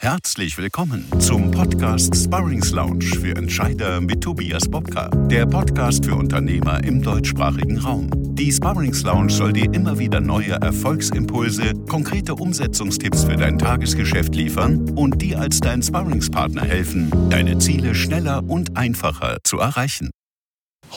[0.00, 6.84] Herzlich willkommen zum Podcast Sparrings Lounge für Entscheider mit Tobias Bobka, der Podcast für Unternehmer
[6.84, 8.08] im deutschsprachigen Raum.
[8.36, 14.88] Die Sparrings Lounge soll dir immer wieder neue Erfolgsimpulse, konkrete Umsetzungstipps für dein Tagesgeschäft liefern
[14.90, 20.10] und dir als dein Sparringspartner helfen, deine Ziele schneller und einfacher zu erreichen.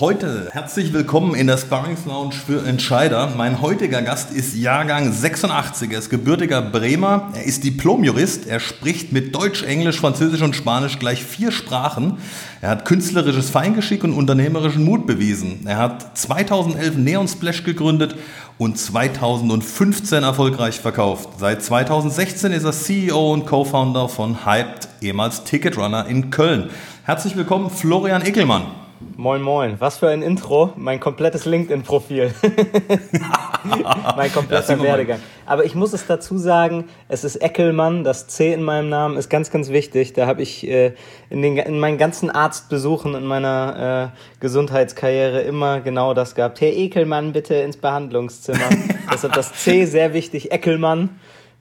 [0.01, 3.35] Heute herzlich willkommen in der Sparrings Lounge für Entscheider.
[3.37, 5.91] Mein heutiger Gast ist Jahrgang 86.
[5.91, 7.29] Er ist gebürtiger Bremer.
[7.35, 8.47] Er ist Diplomjurist.
[8.47, 12.17] Er spricht mit Deutsch, Englisch, Französisch und Spanisch gleich vier Sprachen.
[12.61, 15.67] Er hat künstlerisches Feingeschick und unternehmerischen Mut bewiesen.
[15.67, 18.15] Er hat 2011 Neon Splash gegründet
[18.57, 21.29] und 2015 erfolgreich verkauft.
[21.37, 26.71] Seit 2016 ist er CEO und Co-Founder von Hyped, ehemals Ticketrunner in Köln.
[27.03, 28.80] Herzlich willkommen, Florian Eckelmann.
[29.17, 29.75] Moin, moin.
[29.79, 30.73] Was für ein Intro.
[30.75, 32.33] Mein komplettes LinkedIn-Profil.
[34.15, 35.19] mein kompletter Werdegang.
[35.45, 38.03] Aber ich muss es dazu sagen, es ist Eckelmann.
[38.03, 40.13] Das C in meinem Namen ist ganz, ganz wichtig.
[40.13, 40.93] Da habe ich äh,
[41.29, 46.61] in, den, in meinen ganzen Arztbesuchen in meiner äh, Gesundheitskarriere immer genau das gehabt.
[46.61, 48.69] Herr Ekelmann, bitte ins Behandlungszimmer.
[49.13, 50.51] Deshalb das C sehr wichtig.
[50.51, 51.09] Eckelmann.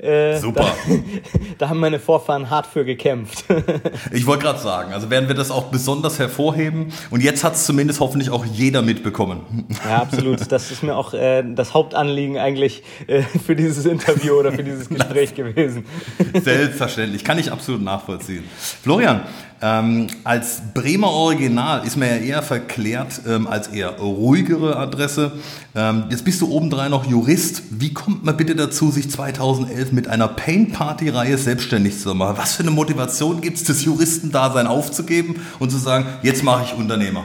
[0.03, 0.62] Äh, Super.
[0.89, 0.95] Da,
[1.59, 3.45] da, haben meine Vorfahren hart für gekämpft.
[4.12, 6.93] ich wollte gerade sagen, also werden wir das auch besonders hervorheben.
[7.11, 9.67] Und jetzt hat es zumindest hoffentlich auch jeder mitbekommen.
[9.84, 10.51] Ja, absolut.
[10.51, 14.89] Das ist mir auch äh, das Hauptanliegen eigentlich äh, für dieses Interview oder für dieses
[14.89, 15.84] Gespräch gewesen.
[16.33, 18.45] Selbstverständlich, kann ich absolut nachvollziehen.
[18.83, 19.23] Florian,
[19.62, 25.33] ähm, als Bremer Original ist man ja eher verklärt ähm, als eher ruhigere Adresse.
[25.75, 27.62] Ähm, jetzt bist du obendrein noch Jurist.
[27.70, 32.38] Wie kommt man bitte dazu, sich 2011 mit einer Paint-Party-Reihe selbstständig zu machen?
[32.38, 36.75] Was für eine Motivation gibt es, das Juristendasein aufzugeben und zu sagen, jetzt mache ich
[36.75, 37.25] Unternehmer?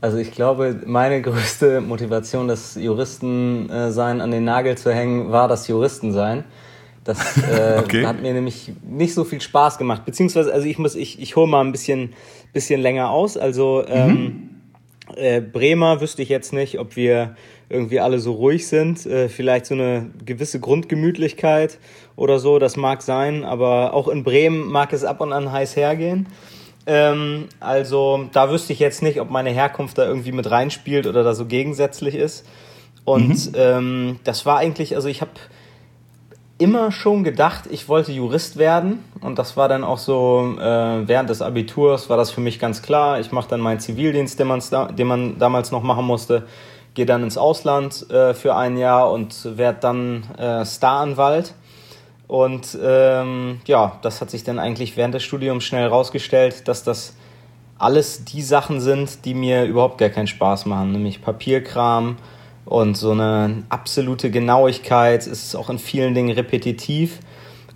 [0.00, 5.68] Also ich glaube, meine größte Motivation, das Juristensein an den Nagel zu hängen, war das
[5.68, 6.44] Juristensein.
[7.06, 8.04] Das äh, okay.
[8.04, 10.04] hat mir nämlich nicht so viel Spaß gemacht.
[10.04, 12.12] Beziehungsweise, also ich muss, ich, ich hole mal ein bisschen,
[12.52, 13.36] bisschen länger aus.
[13.36, 15.16] Also ähm, mhm.
[15.16, 17.36] äh, Bremer wüsste ich jetzt nicht, ob wir
[17.68, 19.06] irgendwie alle so ruhig sind.
[19.06, 21.78] Äh, vielleicht so eine gewisse Grundgemütlichkeit
[22.16, 25.76] oder so, das mag sein, aber auch in Bremen mag es ab und an heiß
[25.76, 26.26] hergehen.
[26.86, 31.24] Ähm, also da wüsste ich jetzt nicht, ob meine Herkunft da irgendwie mit reinspielt oder
[31.24, 32.46] da so gegensätzlich ist.
[33.04, 33.54] Und mhm.
[33.56, 35.32] ähm, das war eigentlich, also ich habe
[36.58, 41.28] immer schon gedacht, ich wollte Jurist werden und das war dann auch so äh, während
[41.28, 43.20] des Abiturs war das für mich ganz klar.
[43.20, 46.46] Ich mache dann meinen Zivildienst, den, da, den man damals noch machen musste,
[46.94, 51.54] gehe dann ins Ausland äh, für ein Jahr und werde dann äh, Staranwalt.
[52.26, 57.14] Und ähm, ja, das hat sich dann eigentlich während des Studiums schnell herausgestellt, dass das
[57.78, 62.16] alles die Sachen sind, die mir überhaupt gar keinen Spaß machen, nämlich Papierkram,
[62.66, 67.20] und so eine absolute Genauigkeit ist auch in vielen Dingen repetitiv.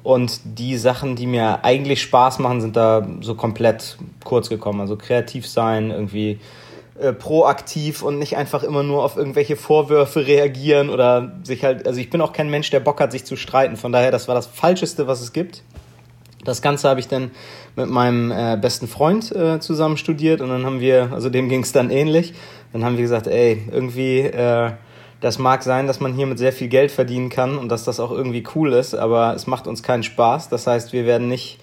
[0.03, 4.81] Und die Sachen, die mir eigentlich Spaß machen, sind da so komplett kurz gekommen.
[4.81, 6.41] Also kreativ sein, irgendwie
[6.99, 12.01] äh, proaktiv und nicht einfach immer nur auf irgendwelche Vorwürfe reagieren oder sich halt, also
[12.01, 13.77] ich bin auch kein Mensch, der Bock hat, sich zu streiten.
[13.77, 15.63] Von daher, das war das Falscheste, was es gibt.
[16.45, 17.31] Das Ganze habe ich dann
[17.77, 21.63] mit meinem äh, besten Freund äh, zusammen studiert und dann haben wir, also dem ging
[21.63, 22.35] es dann ähnlich,
[22.73, 24.73] dann haben wir gesagt, ey, irgendwie, äh,
[25.21, 28.01] das mag sein, dass man hier mit sehr viel Geld verdienen kann und dass das
[28.01, 30.49] auch irgendwie cool ist, aber es macht uns keinen Spaß.
[30.49, 31.59] Das heißt, wir werden nicht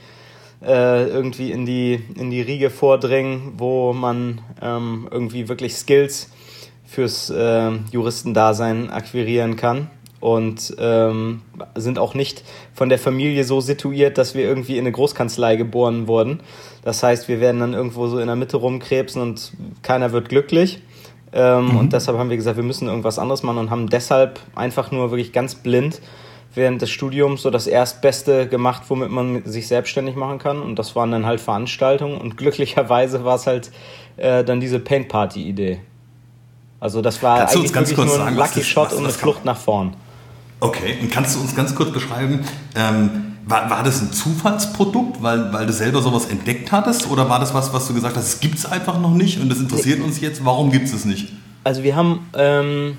[0.63, 6.29] äh, irgendwie in die, in die Riege vordringen, wo man ähm, irgendwie wirklich Skills
[6.85, 11.41] fürs äh, Juristendasein akquirieren kann und ähm,
[11.75, 16.07] sind auch nicht von der Familie so situiert, dass wir irgendwie in eine Großkanzlei geboren
[16.07, 16.39] wurden.
[16.83, 19.53] Das heißt, wir werden dann irgendwo so in der Mitte rumkrebsen und
[19.83, 20.81] keiner wird glücklich.
[21.37, 21.77] Ähm, mhm.
[21.77, 25.11] Und deshalb haben wir gesagt, wir müssen irgendwas anderes machen und haben deshalb einfach nur
[25.11, 26.01] wirklich ganz blind
[26.55, 30.59] während des Studiums so das Erstbeste gemacht, womit man sich selbstständig machen kann.
[30.63, 32.17] Und das waren dann halt Veranstaltungen.
[32.17, 33.71] Und glücklicherweise war es halt
[34.17, 35.79] äh, dann diese Paint Party Idee.
[36.79, 39.57] Also das war Kannst eigentlich wirklich nur ein sagen, Lucky Shot und eine Flucht nach
[39.57, 39.93] vorn.
[40.59, 42.43] Okay, und kannst du uns ganz kurz beschreiben,
[42.75, 47.09] ähm, war, war das ein Zufallsprodukt, weil, weil du selber sowas entdeckt hattest?
[47.09, 49.49] Oder war das was, was du gesagt hast, es gibt es einfach noch nicht und
[49.49, 51.31] das interessiert uns jetzt, warum gibt es es nicht?
[51.63, 52.97] Also wir haben ähm,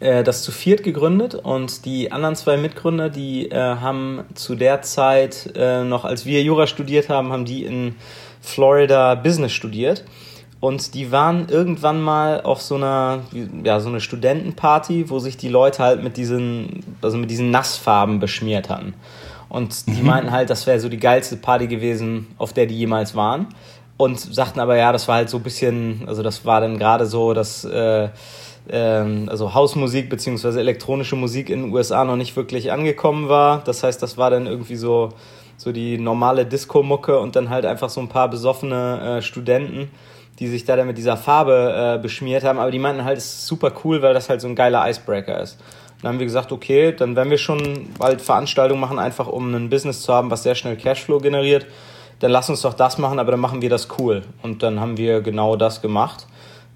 [0.00, 4.82] äh, das zu viert gegründet und die anderen zwei Mitgründer, die äh, haben zu der
[4.82, 7.94] Zeit äh, noch, als wir Jura studiert haben, haben die in
[8.40, 10.04] Florida Business studiert.
[10.58, 13.20] Und die waren irgendwann mal auf so einer,
[13.64, 18.20] ja, so eine Studentenparty, wo sich die Leute halt mit diesen, also mit diesen Nassfarben
[18.20, 18.92] beschmiert hatten.
[19.50, 20.06] Und die mhm.
[20.06, 23.48] meinten halt, das wäre so die geilste Party gewesen, auf der die jemals waren.
[23.98, 27.04] Und sagten aber, ja, das war halt so ein bisschen, also das war dann gerade
[27.04, 28.08] so, dass äh,
[28.68, 28.78] äh,
[29.26, 30.58] also Hausmusik bzw.
[30.58, 33.62] elektronische Musik in den USA noch nicht wirklich angekommen war.
[33.64, 35.10] Das heißt, das war dann irgendwie so
[35.60, 39.90] so die normale Disco-Mucke und dann halt einfach so ein paar besoffene äh, Studenten,
[40.38, 42.58] die sich da dann mit dieser Farbe äh, beschmiert haben.
[42.58, 45.38] Aber die meinten halt, es ist super cool, weil das halt so ein geiler Icebreaker
[45.42, 45.58] ist.
[46.02, 49.68] Dann haben wir gesagt, okay, dann werden wir schon bald Veranstaltungen machen, einfach um ein
[49.68, 51.66] Business zu haben, was sehr schnell Cashflow generiert.
[52.20, 54.22] Dann lass uns doch das machen, aber dann machen wir das cool.
[54.42, 56.26] Und dann haben wir genau das gemacht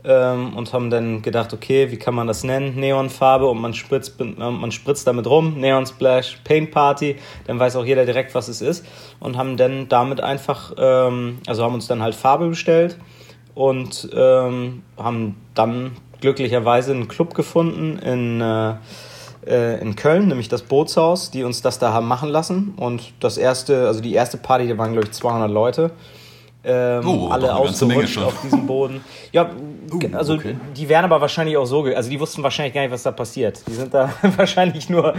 [0.04, 2.78] ähm, und haben dann gedacht, okay, wie kann man das nennen?
[2.78, 7.16] Neonfarbe und man spritzt, man spritzt damit rum, Neon Splash, Paint Party,
[7.46, 8.86] dann weiß auch jeder direkt, was es ist.
[9.20, 12.98] Und haben dann damit einfach, ähm, also haben uns dann halt Farbe bestellt
[13.54, 18.74] und ähm, haben dann glücklicherweise einen Club gefunden in, äh,
[19.46, 22.74] äh, in Köln, nämlich das Bootshaus, die uns das da haben machen lassen.
[22.76, 25.90] Und das erste, also die erste Party, da waren glaube ich 200 Leute.
[26.66, 29.04] Ähm, oh, alle ausgerutscht auf diesem Boden.
[29.32, 29.50] Ja,
[29.92, 30.56] uh, also okay.
[30.74, 33.62] die wären aber wahrscheinlich auch so, also die wussten wahrscheinlich gar nicht, was da passiert.
[33.68, 35.12] Die sind da wahrscheinlich nur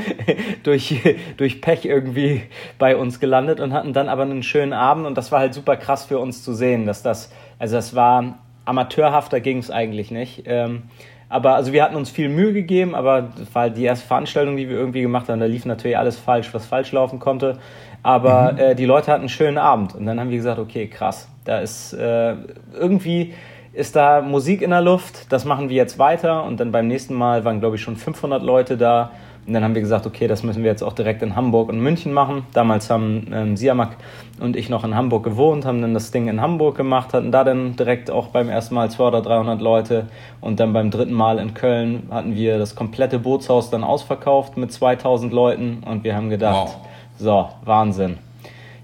[0.64, 1.00] durch,
[1.38, 2.42] durch Pech irgendwie
[2.80, 5.78] bei uns gelandet und hatten dann aber einen schönen Abend und das war halt super
[5.78, 7.30] krass für uns zu sehen, dass das,
[7.60, 10.44] also das war amateurhafter ging es eigentlich nicht.
[10.48, 10.84] Ähm,
[11.30, 14.58] aber also wir hatten uns viel Mühe gegeben, aber das war halt die erste Veranstaltung,
[14.58, 15.40] die wir irgendwie gemacht haben.
[15.40, 17.58] Da lief natürlich alles falsch, was falsch laufen konnte.
[18.04, 18.60] Aber mhm.
[18.60, 19.96] äh, die Leute hatten einen schönen Abend.
[19.96, 22.36] Und dann haben wir gesagt, okay, krass, da ist äh,
[22.74, 23.34] irgendwie
[23.74, 25.32] ist da Musik in der Luft.
[25.32, 26.44] Das machen wir jetzt weiter.
[26.44, 29.12] Und dann beim nächsten Mal waren, glaube ich, schon 500 Leute da.
[29.48, 31.80] Und dann haben wir gesagt, okay, das müssen wir jetzt auch direkt in Hamburg und
[31.80, 32.48] München machen.
[32.54, 33.96] Damals haben ähm, Siamak
[34.40, 37.44] und ich noch in Hamburg gewohnt, haben dann das Ding in Hamburg gemacht, hatten da
[37.44, 40.08] dann direkt auch beim ersten Mal 200 oder 300 Leute.
[40.42, 44.72] Und dann beim dritten Mal in Köln hatten wir das komplette Bootshaus dann ausverkauft mit
[44.72, 45.84] 2000 Leuten.
[45.86, 46.88] Und wir haben gedacht, wow.
[47.18, 48.18] so, Wahnsinn.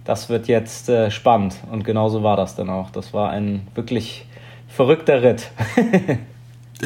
[0.05, 1.55] Das wird jetzt äh, spannend.
[1.71, 2.91] Und genauso war das dann auch.
[2.91, 4.25] Das war ein wirklich
[4.67, 5.49] verrückter Ritt.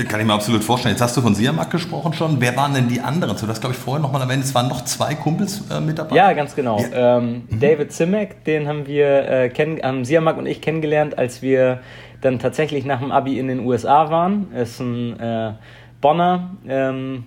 [0.04, 0.94] Kann ich mir absolut vorstellen.
[0.94, 2.42] Jetzt hast du von Siamak gesprochen schon.
[2.42, 3.38] Wer waren denn die anderen?
[3.38, 5.98] Du hast, glaube ich, vorher noch mal erwähnt, es waren noch zwei Kumpels äh, mit
[5.98, 6.16] dabei.
[6.16, 6.80] Ja, ganz genau.
[6.80, 7.18] Ja.
[7.18, 7.60] Ähm, mhm.
[7.62, 11.80] David Zimek, den haben wir äh, kennen, haben Siamak und ich kennengelernt, als wir
[12.20, 14.48] dann tatsächlich nach dem Abi in den USA waren.
[14.54, 15.54] Er ist ein äh,
[16.02, 17.24] Bonner, ähm,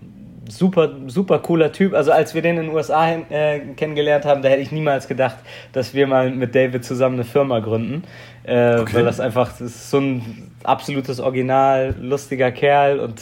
[0.49, 1.95] super, super cooler Typ.
[1.95, 5.37] Also als wir den in den USA äh, kennengelernt haben, da hätte ich niemals gedacht,
[5.73, 8.03] dass wir mal mit David zusammen eine Firma gründen.
[8.49, 8.95] Äh, okay.
[8.95, 13.21] Weil das einfach, das ist so ein absolutes Original, lustiger Kerl und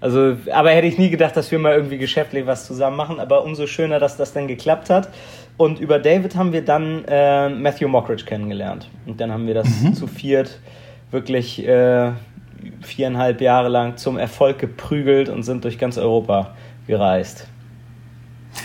[0.00, 3.18] also, aber hätte ich nie gedacht, dass wir mal irgendwie geschäftlich was zusammen machen.
[3.18, 5.08] Aber umso schöner, dass das dann geklappt hat.
[5.56, 8.88] Und über David haben wir dann äh, Matthew Mockridge kennengelernt.
[9.06, 9.94] Und dann haben wir das mhm.
[9.94, 10.60] zu viert
[11.10, 12.12] wirklich äh,
[12.82, 16.54] viereinhalb Jahre lang zum Erfolg geprügelt und sind durch ganz Europa
[16.86, 17.48] gereist.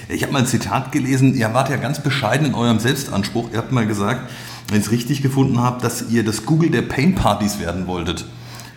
[0.10, 3.50] Ich habe mal ein Zitat gelesen, ihr wart ja ganz bescheiden in eurem Selbstanspruch.
[3.52, 4.30] Ihr habt mal gesagt,
[4.74, 8.26] wenn ich es richtig gefunden habe, dass ihr das Google der Pain-Partys werden wolltet.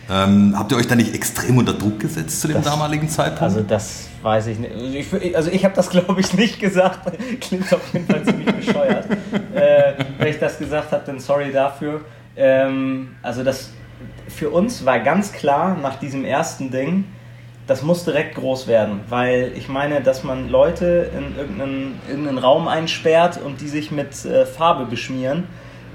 [0.09, 3.41] Ähm, habt ihr euch da nicht extrem unter Druck gesetzt zu dem das, damaligen Zeitpunkt?
[3.41, 5.13] Also das weiß ich nicht.
[5.13, 7.11] Ich, also ich habe das glaube ich nicht gesagt.
[7.41, 9.05] Klingt auf jeden Fall ziemlich bescheuert.
[9.53, 12.01] äh, wenn ich das gesagt habe, dann sorry dafür.
[12.37, 13.71] Ähm, also das
[14.27, 17.05] für uns war ganz klar nach diesem ersten Ding,
[17.65, 22.67] das muss direkt groß werden, weil ich meine, dass man Leute in irgendeinen, irgendeinen Raum
[22.67, 25.45] einsperrt und die sich mit äh, Farbe beschmieren,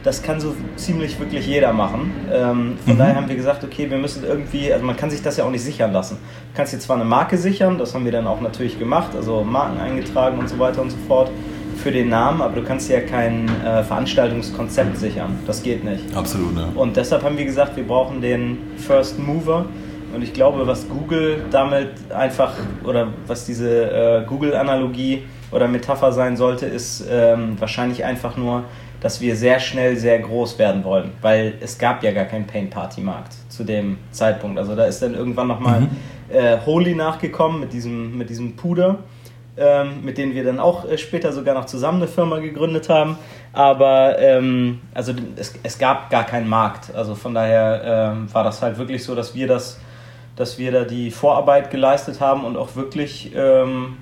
[0.02, 2.12] das kann so ziemlich wirklich jeder machen.
[2.32, 2.99] Ähm, von mhm.
[2.99, 5.50] daher haben wir gesagt, okay, wir müssen irgendwie, also man kann sich das ja auch
[5.50, 6.16] nicht sichern lassen.
[6.52, 9.44] Du kannst dir zwar eine Marke sichern, das haben wir dann auch natürlich gemacht, also
[9.44, 11.31] Marken eingetragen und so weiter und so fort
[11.76, 15.38] für den Namen, aber du kannst ja kein äh, Veranstaltungskonzept sichern.
[15.47, 16.14] Das geht nicht.
[16.14, 16.68] Absolut, ja.
[16.75, 19.66] Und deshalb haben wir gesagt, wir brauchen den First Mover.
[20.14, 22.52] Und ich glaube, was Google damit einfach,
[22.85, 28.64] oder was diese äh, Google-Analogie oder Metapher sein sollte, ist ähm, wahrscheinlich einfach nur,
[29.02, 33.35] dass wir sehr schnell sehr groß werden wollen, weil es gab ja gar keinen Paint-Party-Markt
[33.49, 34.59] zu dem Zeitpunkt.
[34.59, 35.88] Also da ist dann irgendwann nochmal mhm.
[36.28, 39.00] äh, Holy nachgekommen mit diesem, mit diesem Puder,
[39.56, 43.18] ähm, mit dem wir dann auch äh, später sogar noch zusammen eine Firma gegründet haben.
[43.52, 46.94] Aber ähm, also es, es gab gar keinen Markt.
[46.94, 49.80] Also von daher ähm, war das halt wirklich so, dass wir das,
[50.37, 53.97] dass wir da die Vorarbeit geleistet haben und auch wirklich ähm,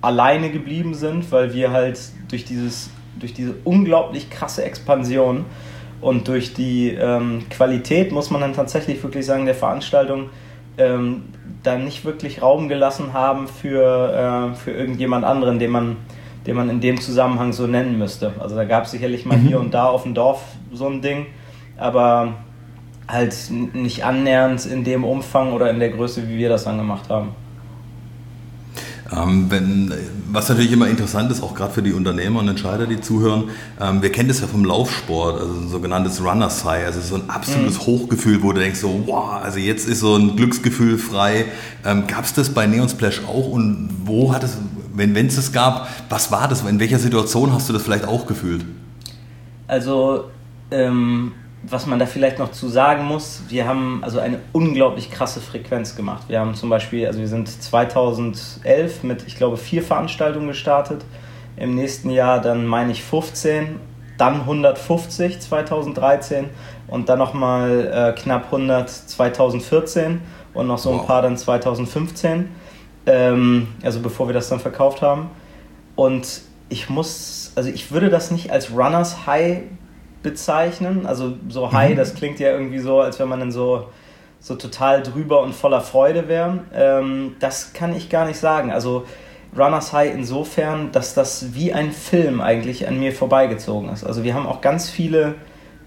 [0.00, 1.98] alleine geblieben sind, weil wir halt
[2.30, 5.44] durch dieses durch diese unglaublich krasse Expansion
[6.00, 10.30] und durch die ähm, Qualität, muss man dann tatsächlich wirklich sagen, der Veranstaltung
[10.76, 11.24] ähm,
[11.62, 15.96] da nicht wirklich Raum gelassen haben für, äh, für irgendjemand anderen, den man,
[16.46, 18.32] den man in dem Zusammenhang so nennen müsste.
[18.38, 19.48] Also da gab es sicherlich mal mhm.
[19.48, 21.26] hier und da auf dem Dorf so ein Ding,
[21.76, 22.34] aber
[23.08, 23.34] halt
[23.72, 27.30] nicht annähernd in dem Umfang oder in der Größe, wie wir das dann gemacht haben.
[29.10, 29.92] Ähm, wenn,
[30.30, 33.44] was natürlich immer interessant ist, auch gerade für die Unternehmer und Entscheider, die zuhören,
[33.80, 37.30] ähm, wir kennen das ja vom Laufsport, also ein sogenanntes Runner's High, also so ein
[37.30, 37.86] absolutes mhm.
[37.86, 41.46] Hochgefühl, wo du denkst so, wow, also jetzt ist so ein Glücksgefühl frei.
[41.86, 44.58] Ähm, Gab es das bei Neon Splash auch und wo hat es,
[44.92, 46.62] wenn es es gab, was war das?
[46.62, 48.64] In welcher Situation hast du das vielleicht auch gefühlt?
[49.68, 50.24] Also,
[50.70, 55.40] ähm, was man da vielleicht noch zu sagen muss, wir haben also eine unglaublich krasse
[55.40, 56.24] Frequenz gemacht.
[56.28, 61.04] Wir haben zum Beispiel, also wir sind 2011 mit, ich glaube, vier Veranstaltungen gestartet.
[61.56, 63.80] Im nächsten Jahr dann meine ich 15,
[64.18, 66.46] dann 150 2013
[66.86, 70.20] und dann nochmal äh, knapp 100 2014
[70.54, 72.48] und noch so ein paar dann 2015.
[73.06, 75.30] Ähm, also bevor wir das dann verkauft haben.
[75.96, 79.62] Und ich muss, also ich würde das nicht als Runners High
[80.22, 81.06] bezeichnen.
[81.06, 81.96] Also so High, mhm.
[81.96, 83.88] das klingt ja irgendwie so, als wenn man dann so,
[84.40, 86.60] so total drüber und voller Freude wäre.
[86.74, 88.70] Ähm, das kann ich gar nicht sagen.
[88.70, 89.04] Also
[89.56, 94.04] Runners High insofern, dass das wie ein Film eigentlich an mir vorbeigezogen ist.
[94.04, 95.36] Also wir haben auch ganz viele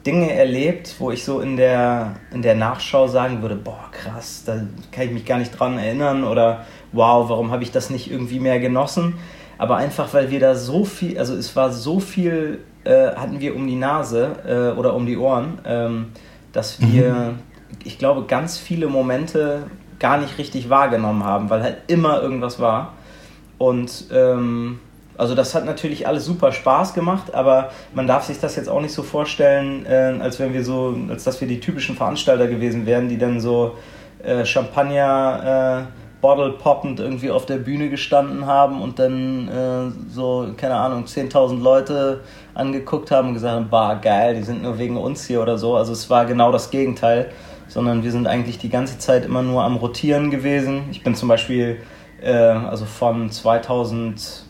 [0.06, 4.62] Dinge erlebt, wo ich so in der, in der Nachschau sagen würde, boah, krass, da
[4.92, 8.40] kann ich mich gar nicht dran erinnern oder wow, warum habe ich das nicht irgendwie
[8.40, 9.20] mehr genossen?
[9.60, 13.56] Aber einfach, weil wir da so viel, also es war so viel, äh, hatten wir
[13.56, 16.08] um die Nase äh, oder um die Ohren, ähm,
[16.54, 17.40] dass wir, mhm.
[17.84, 19.64] ich glaube, ganz viele Momente
[20.00, 22.94] gar nicht richtig wahrgenommen haben, weil halt immer irgendwas war.
[23.58, 24.80] Und ähm,
[25.18, 28.82] also das hat natürlich alles super Spaß gemacht, aber man darf sich das jetzt auch
[28.82, 32.88] nicht so vorstellen, äh, als wenn wir so, als dass wir die typischen Veranstalter gewesen
[32.88, 33.78] wären, die dann so
[34.24, 40.48] äh, Champagner äh, Bottle poppend irgendwie auf der Bühne gestanden haben und dann äh, so,
[40.56, 42.22] keine Ahnung, 10.000 Leute
[42.54, 45.76] angeguckt haben und gesagt haben, bah, geil, die sind nur wegen uns hier oder so.
[45.76, 47.32] Also es war genau das Gegenteil,
[47.68, 50.84] sondern wir sind eigentlich die ganze Zeit immer nur am Rotieren gewesen.
[50.92, 51.80] Ich bin zum Beispiel
[52.22, 54.46] äh, also von 2000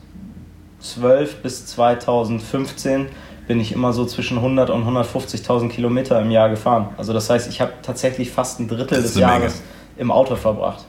[0.82, 3.08] 2012 bis 2015
[3.48, 6.90] bin ich immer so zwischen 100 und 150.000 Kilometer im Jahr gefahren.
[6.98, 9.66] Also das heißt, ich habe tatsächlich fast ein Drittel des Jahres Menge.
[9.98, 10.86] im Auto verbracht.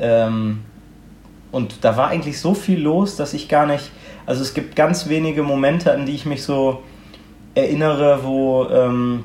[0.00, 0.60] Ähm,
[1.52, 3.90] und da war eigentlich so viel los, dass ich gar nicht,
[4.26, 6.82] also es gibt ganz wenige Momente, an die ich mich so
[7.54, 9.24] erinnere, wo, ähm,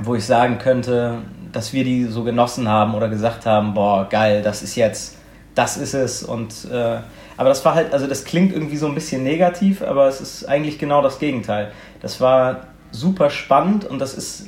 [0.00, 1.18] wo ich sagen könnte,
[1.52, 5.16] dass wir die so genossen haben oder gesagt haben, boah, geil, das ist jetzt,
[5.54, 6.98] das ist es und äh,
[7.36, 10.48] aber das war halt, also das klingt irgendwie so ein bisschen negativ, aber es ist
[10.48, 11.72] eigentlich genau das Gegenteil.
[12.00, 14.46] Das war super spannend und das ist,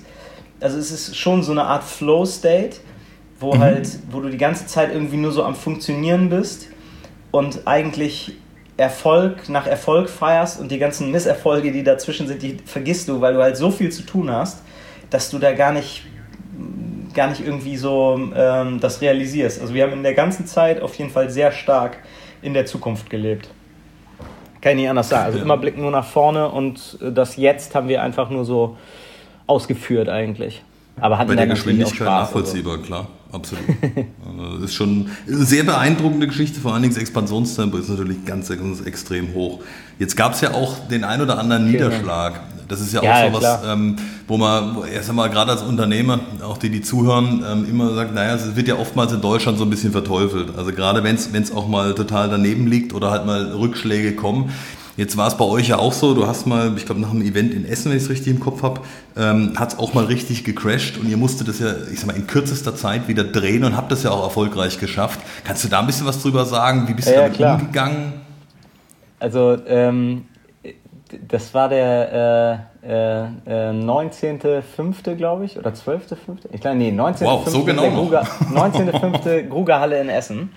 [0.60, 2.78] also es ist schon so eine Art Flow-State,
[3.40, 3.58] wo mhm.
[3.60, 6.68] halt, wo du die ganze Zeit irgendwie nur so am Funktionieren bist
[7.30, 8.34] und eigentlich
[8.76, 13.34] Erfolg nach Erfolg feierst und die ganzen Misserfolge, die dazwischen sind, die vergisst du, weil
[13.34, 14.62] du halt so viel zu tun hast,
[15.10, 16.04] dass du da gar nicht
[17.14, 19.60] gar nicht irgendwie so ähm, das realisierst.
[19.60, 21.96] Also wir haben in der ganzen Zeit auf jeden Fall sehr stark
[22.42, 23.48] in der Zukunft gelebt.
[24.60, 25.24] Kann ich nicht anders sagen.
[25.24, 28.76] Also immer blicken nur nach vorne und das Jetzt haben wir einfach nur so
[29.46, 30.62] ausgeführt eigentlich.
[31.00, 32.84] Aber hatten Bei der Geschwindigkeit nachvollziehbar, also.
[32.84, 33.64] klar, absolut.
[34.60, 38.48] das ist schon eine sehr beeindruckende Geschichte, vor allen Dingen das Expansionstempo ist natürlich ganz,
[38.48, 39.60] ganz extrem hoch.
[39.98, 41.88] Jetzt gab es ja auch den ein oder anderen genau.
[41.88, 42.40] Niederschlag.
[42.68, 46.20] Das ist ja, ja auch so was, ähm, wo man, erst einmal gerade als Unternehmer,
[46.42, 49.64] auch die, die zuhören, ähm, immer sagt, naja, es wird ja oftmals in Deutschland so
[49.64, 50.56] ein bisschen verteufelt.
[50.56, 54.52] Also gerade wenn es auch mal total daneben liegt oder halt mal Rückschläge kommen.
[54.98, 57.22] Jetzt war es bei euch ja auch so, du hast mal, ich glaube nach einem
[57.22, 58.80] Event in Essen, wenn ich es richtig im Kopf habe,
[59.16, 62.16] ähm, hat es auch mal richtig gecrashed und ihr musstet das ja, ich sag mal,
[62.16, 65.20] in kürzester Zeit wieder drehen und habt das ja auch erfolgreich geschafft.
[65.44, 66.88] Kannst du da ein bisschen was drüber sagen?
[66.88, 67.60] Wie bist du ja, damit klar.
[67.60, 68.12] umgegangen?
[69.20, 70.24] Also ähm,
[71.28, 75.14] das war der äh, äh, 19.05.
[75.14, 76.16] glaube ich, oder 12.05.
[76.50, 77.24] Ich glaube, nee, 19.05.
[77.24, 79.48] Wow, so genau Gruger, 19.05.
[79.48, 80.50] Grugerhalle in Essen.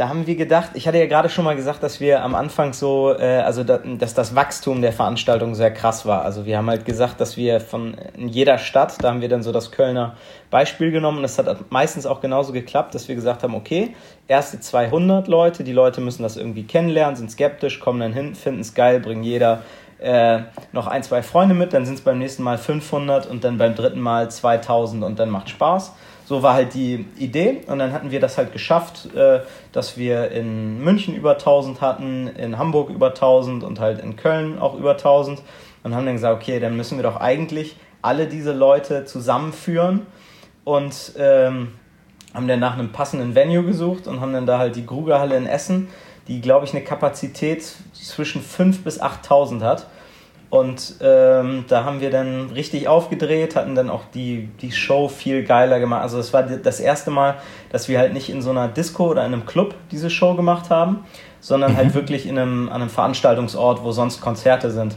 [0.00, 2.72] Da haben wir gedacht, ich hatte ja gerade schon mal gesagt, dass wir am Anfang
[2.72, 6.24] so, äh, also da, dass das Wachstum der Veranstaltung sehr krass war.
[6.24, 9.42] Also wir haben halt gesagt, dass wir von in jeder Stadt, da haben wir dann
[9.42, 10.16] so das Kölner
[10.50, 13.94] Beispiel genommen das hat meistens auch genauso geklappt, dass wir gesagt haben, okay,
[14.26, 18.60] erste 200 Leute, die Leute müssen das irgendwie kennenlernen, sind skeptisch, kommen dann hin, finden
[18.60, 19.64] es geil, bringen jeder
[19.98, 20.38] äh,
[20.72, 23.74] noch ein, zwei Freunde mit, dann sind es beim nächsten Mal 500 und dann beim
[23.74, 25.92] dritten Mal 2000 und dann macht Spaß.
[26.30, 29.40] So war halt die Idee und dann hatten wir das halt geschafft, äh,
[29.72, 34.60] dass wir in München über 1000 hatten, in Hamburg über 1000 und halt in Köln
[34.60, 35.42] auch über 1000
[35.82, 40.06] und haben dann gesagt, okay, dann müssen wir doch eigentlich alle diese Leute zusammenführen
[40.62, 41.72] und ähm,
[42.32, 45.46] haben dann nach einem passenden Venue gesucht und haben dann da halt die Grugerhalle in
[45.46, 45.88] Essen,
[46.28, 49.88] die glaube ich eine Kapazität zwischen 5.000 bis 8.000 hat
[50.50, 55.44] und ähm, da haben wir dann richtig aufgedreht, hatten dann auch die, die Show viel
[55.44, 56.02] geiler gemacht.
[56.02, 57.36] Also es war das erste Mal,
[57.70, 60.68] dass wir halt nicht in so einer Disco oder in einem Club diese Show gemacht
[60.68, 61.04] haben,
[61.38, 61.90] sondern halt mhm.
[61.90, 64.96] halt wirklich in einem, an einem Veranstaltungsort, wo sonst Konzerte sind.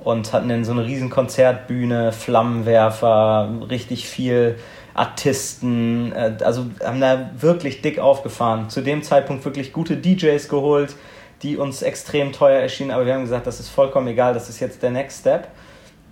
[0.00, 4.56] Und hatten dann so eine riesen Konzertbühne, Flammenwerfer, richtig viel
[4.94, 8.70] Artisten, äh, also haben da wirklich dick aufgefahren.
[8.70, 10.96] Zu dem Zeitpunkt wirklich gute DJs geholt,
[11.42, 14.60] die uns extrem teuer erschienen, aber wir haben gesagt, das ist vollkommen egal, das ist
[14.60, 15.48] jetzt der Next Step.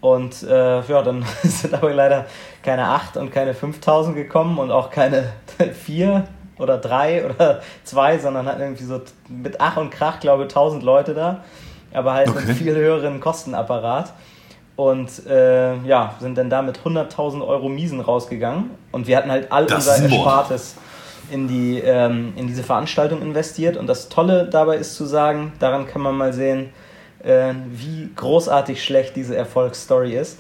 [0.01, 2.27] Und äh, ja, dann sind aber leider
[2.63, 5.33] keine 8 und keine 5000 gekommen und auch keine
[5.85, 6.25] 4
[6.59, 10.83] oder 3 oder 2, sondern hatten irgendwie so mit Ach und Krach, glaube ich, 1000
[10.83, 11.45] Leute da,
[11.93, 12.45] aber halt okay.
[12.47, 14.13] mit viel höheren Kostenapparat.
[14.77, 18.71] Und äh, ja, sind dann da mit 100.000 Euro Miesen rausgegangen.
[18.93, 20.77] Und wir hatten halt all das unser Erspartes
[21.31, 23.77] in, die, ähm, in diese Veranstaltung investiert.
[23.77, 26.71] Und das Tolle dabei ist zu sagen, daran kann man mal sehen,
[27.23, 30.39] äh, wie großartig schlecht diese Erfolgsstory ist,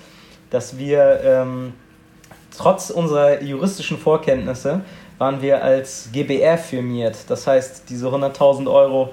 [0.50, 1.72] dass wir ähm,
[2.56, 4.82] trotz unserer juristischen Vorkenntnisse
[5.18, 7.16] waren wir als GBR firmiert.
[7.28, 9.10] Das heißt, diese 100.000 Euro,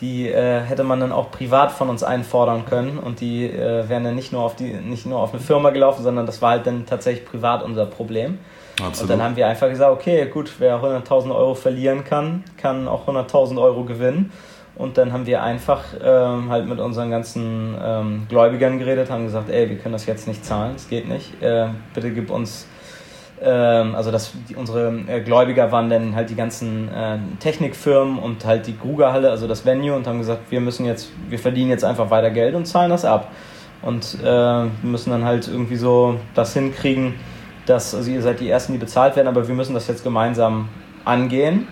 [0.00, 4.04] die äh, hätte man dann auch privat von uns einfordern können und die äh, wären
[4.04, 6.66] dann nicht nur, auf die, nicht nur auf eine Firma gelaufen, sondern das war halt
[6.66, 8.38] dann tatsächlich privat unser Problem.
[8.80, 9.02] Absolut.
[9.02, 13.08] Und dann haben wir einfach gesagt, okay, gut, wer 100.000 Euro verlieren kann, kann auch
[13.08, 14.32] 100.000 Euro gewinnen.
[14.76, 19.50] Und dann haben wir einfach ähm, halt mit unseren ganzen ähm, Gläubigern geredet, haben gesagt,
[19.50, 21.42] ey, wir können das jetzt nicht zahlen, es geht nicht.
[21.42, 22.68] Äh, bitte gib uns,
[23.42, 28.44] ähm, also das, die, unsere äh, Gläubiger waren dann halt die ganzen äh, Technikfirmen und
[28.44, 31.84] halt die Grugerhalle, also das Venue und haben gesagt, wir müssen jetzt, wir verdienen jetzt
[31.84, 33.32] einfach weiter Geld und zahlen das ab.
[33.82, 37.14] Und äh, müssen dann halt irgendwie so das hinkriegen,
[37.68, 40.68] dass, also ihr seid die Ersten, die bezahlt werden, aber wir müssen das jetzt gemeinsam
[41.04, 41.68] angehen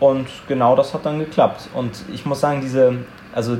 [0.00, 1.68] und genau das hat dann geklappt.
[1.74, 2.94] Und ich muss sagen, diese,
[3.32, 3.58] also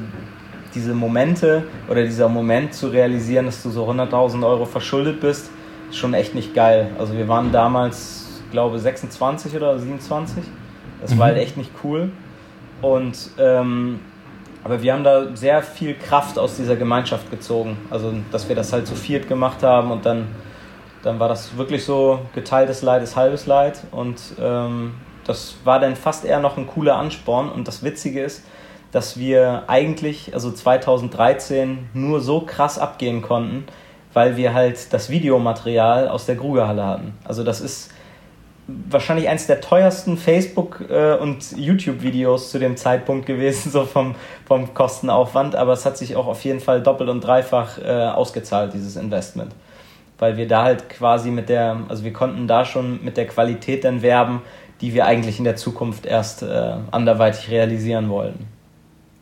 [0.75, 5.51] diese Momente oder dieser Moment zu realisieren, dass du so 100.000 Euro verschuldet bist,
[5.91, 6.91] ist schon echt nicht geil.
[6.99, 10.45] Also wir waren damals, glaube 26 oder 27.
[11.01, 11.19] Das mhm.
[11.19, 12.11] war halt echt nicht cool.
[12.83, 14.01] Und ähm,
[14.65, 17.77] aber wir haben da sehr viel Kraft aus dieser Gemeinschaft gezogen.
[17.91, 20.29] Also dass wir das halt zu viert gemacht haben und dann,
[21.03, 23.81] dann war das wirklich so geteiltes Leid ist halbes Leid.
[23.91, 27.51] Und ähm, das war dann fast eher noch ein cooler Ansporn.
[27.51, 28.43] Und das Witzige ist,
[28.93, 33.65] dass wir eigentlich, also 2013, nur so krass abgehen konnten,
[34.15, 37.15] weil wir halt das Videomaterial aus der Grugerhalle hatten.
[37.25, 37.91] Also das ist
[38.67, 44.15] wahrscheinlich eins der teuersten Facebook- äh, und YouTube-Videos zu dem Zeitpunkt gewesen, so vom,
[44.47, 48.75] vom Kostenaufwand, aber es hat sich auch auf jeden Fall doppelt und dreifach äh, ausgezahlt,
[48.75, 49.55] dieses Investment.
[50.19, 53.85] Weil wir da halt quasi mit der, also wir konnten da schon mit der Qualität
[53.85, 54.43] dann werben,
[54.81, 58.47] die wir eigentlich in der Zukunft erst äh, anderweitig realisieren wollen.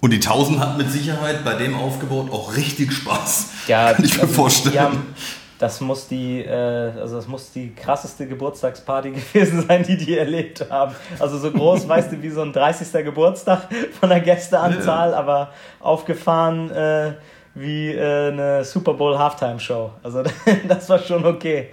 [0.00, 3.50] Und die 1000 hatten mit Sicherheit bei dem Aufgebot auch richtig Spaß.
[3.66, 4.78] Ja, kann ich mir also, vorstellen.
[4.78, 5.14] Haben,
[5.58, 10.66] das muss die, äh, also das muss die krasseste Geburtstagsparty gewesen sein, die die erlebt
[10.70, 10.94] haben.
[11.18, 13.04] Also so groß, weißt du, wie so ein 30.
[13.04, 15.16] Geburtstag von der Gästeanzahl, ja.
[15.16, 17.14] aber aufgefahren äh,
[17.56, 19.90] wie äh, eine Super Bowl Halftime Show.
[20.02, 20.22] Also
[20.68, 21.70] das war schon okay.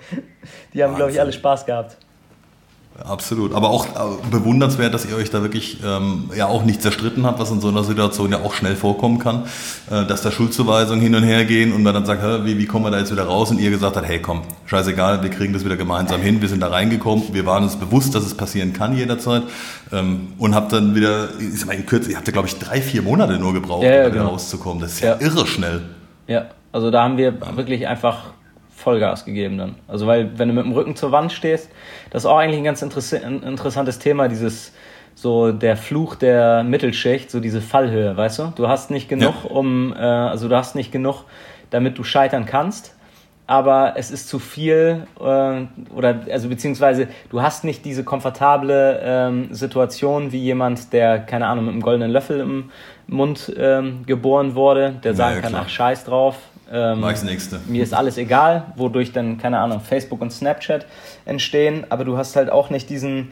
[0.74, 1.98] Die haben, glaube ich, alle Spaß gehabt.
[3.06, 7.26] Absolut, aber auch äh, bewundernswert, dass ihr euch da wirklich ähm, ja auch nicht zerstritten
[7.26, 9.44] habt, was in so einer Situation ja auch schnell vorkommen kann,
[9.92, 12.86] äh, dass da Schuldzuweisungen hin und her gehen und man dann sagt, wie, wie kommen
[12.86, 13.52] wir da jetzt wieder raus?
[13.52, 16.62] Und ihr gesagt habt, hey komm, scheißegal, wir kriegen das wieder gemeinsam hin, wir sind
[16.62, 19.44] da reingekommen, wir waren uns bewusst, dass es passieren kann jederzeit
[19.92, 22.58] ähm, und habt dann wieder, ich sag mal in Kürze, ihr habt ja glaube ich
[22.58, 24.28] drei, vier Monate nur gebraucht, ja, ja, um genau.
[24.30, 25.22] rauszukommen, das ist ja, ja.
[25.22, 25.82] irre schnell.
[26.28, 28.32] Ja, also da haben wir wirklich einfach
[28.84, 29.76] Vollgas gegeben dann.
[29.88, 31.70] Also weil, wenn du mit dem Rücken zur Wand stehst,
[32.10, 34.74] das ist auch eigentlich ein ganz interessantes Thema, dieses
[35.16, 38.54] so der Fluch der Mittelschicht, so diese Fallhöhe, weißt du?
[38.56, 39.50] Du hast nicht genug, ja.
[39.52, 41.26] um, äh, also du hast nicht genug,
[41.70, 42.96] damit du scheitern kannst,
[43.46, 49.54] aber es ist zu viel äh, oder also beziehungsweise du hast nicht diese komfortable ähm,
[49.54, 52.72] Situation wie jemand, der keine Ahnung mit einem goldenen Löffel im
[53.08, 56.38] Mund ähm, geboren wurde, der sagen ja, kann, ach Scheiß drauf,
[56.74, 57.60] ähm, nächste.
[57.68, 60.86] Mir ist alles egal, wodurch dann, keine Ahnung, Facebook und Snapchat
[61.26, 63.32] entstehen, aber du hast halt auch nicht diesen,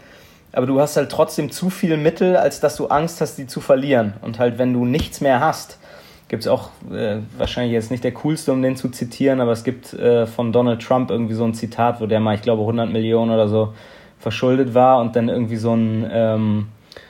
[0.51, 3.59] aber du hast halt trotzdem zu viel Mittel, als dass du Angst hast, die zu
[3.59, 4.13] verlieren.
[4.21, 5.79] Und halt, wenn du nichts mehr hast,
[6.27, 9.63] gibt es auch, äh, wahrscheinlich jetzt nicht der coolste, um den zu zitieren, aber es
[9.63, 12.89] gibt äh, von Donald Trump irgendwie so ein Zitat, wo der mal, ich glaube, 100
[12.89, 13.73] Millionen oder so
[14.19, 16.67] verschuldet war und dann irgendwie so ein, ähm,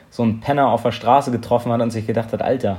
[0.09, 2.77] so ein Penner auf der Straße getroffen hat und sich gedacht hat, Alter,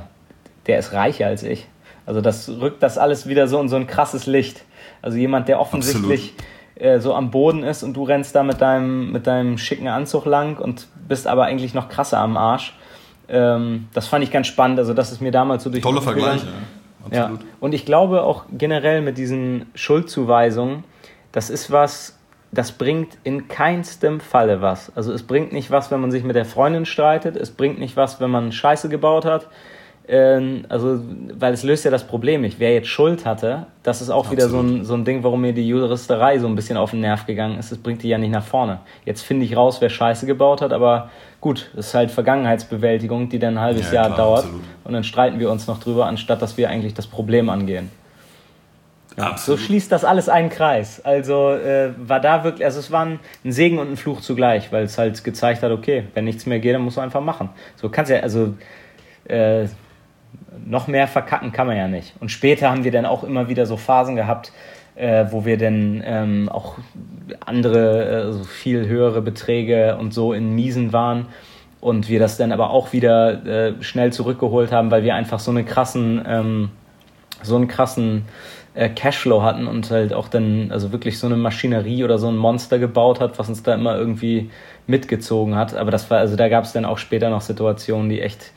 [0.67, 1.67] der ist reicher als ich.
[2.05, 4.63] Also das rückt das alles wieder so in so ein krasses Licht.
[5.01, 6.33] Also jemand, der offensichtlich
[6.75, 10.25] äh, so am Boden ist und du rennst da mit deinem, mit deinem schicken Anzug
[10.25, 12.75] lang und bist aber eigentlich noch krasser am Arsch.
[13.29, 14.79] Ähm, das fand ich ganz spannend.
[14.79, 15.83] Also das ist mir damals so durch.
[15.83, 16.45] Tolle Vergleiche.
[16.45, 16.51] Ja.
[17.05, 17.41] Absolut.
[17.41, 17.47] Ja.
[17.59, 20.83] Und ich glaube auch generell mit diesen Schuldzuweisungen,
[21.31, 22.17] das ist was,
[22.51, 24.91] das bringt in keinstem Falle was.
[24.95, 27.97] Also es bringt nicht was, wenn man sich mit der Freundin streitet, es bringt nicht
[27.97, 29.47] was, wenn man Scheiße gebaut hat,
[30.07, 30.99] ähm, also,
[31.39, 32.59] weil es löst ja das Problem nicht.
[32.59, 34.37] Wer jetzt Schuld hatte, das ist auch Absolut.
[34.37, 36.99] wieder so ein, so ein Ding, warum mir die Juristerei so ein bisschen auf den
[36.99, 37.71] Nerv gegangen ist.
[37.71, 38.79] Es bringt die ja nicht nach vorne.
[39.05, 43.39] Jetzt finde ich raus, wer Scheiße gebaut hat, aber gut, es ist halt Vergangenheitsbewältigung, die
[43.39, 44.43] dann ein halbes ja, Jahr klar, dauert.
[44.43, 44.61] Absolut.
[44.83, 47.89] Und dann streiten wir uns noch drüber, anstatt dass wir eigentlich das Problem angehen.
[49.17, 50.99] Ja, so schließt das alles einen Kreis.
[51.05, 54.85] Also äh, war da wirklich, also es war ein, Segen und ein Fluch zugleich, weil
[54.85, 57.49] es halt gezeigt hat, okay, wenn nichts mehr geht, dann musst du einfach machen.
[57.75, 58.55] So kannst ja, also
[59.25, 59.67] äh,
[60.65, 62.13] noch mehr verkacken kann man ja nicht.
[62.19, 64.51] Und später haben wir dann auch immer wieder so Phasen gehabt,
[64.95, 66.75] äh, wo wir dann ähm, auch
[67.45, 71.27] andere, äh, so viel höhere Beträge und so in Miesen waren
[71.81, 75.51] und wir das dann aber auch wieder äh, schnell zurückgeholt haben, weil wir einfach so
[75.51, 76.69] eine krassen, ähm,
[77.41, 78.25] so einen krassen
[78.73, 82.37] äh, Cashflow hatten und halt auch dann also wirklich so eine Maschinerie oder so ein
[82.37, 84.49] Monster gebaut hat, was uns da immer irgendwie
[84.87, 85.75] mitgezogen hat.
[85.75, 88.51] Aber das war, also da gab es dann auch später noch Situationen, die echt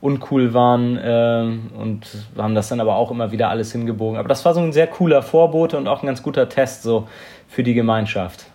[0.00, 4.18] uncool waren äh, und haben das dann aber auch immer wieder alles hingebogen.
[4.18, 7.06] Aber das war so ein sehr cooler Vorbote und auch ein ganz guter Test so
[7.48, 8.46] für die Gemeinschaft.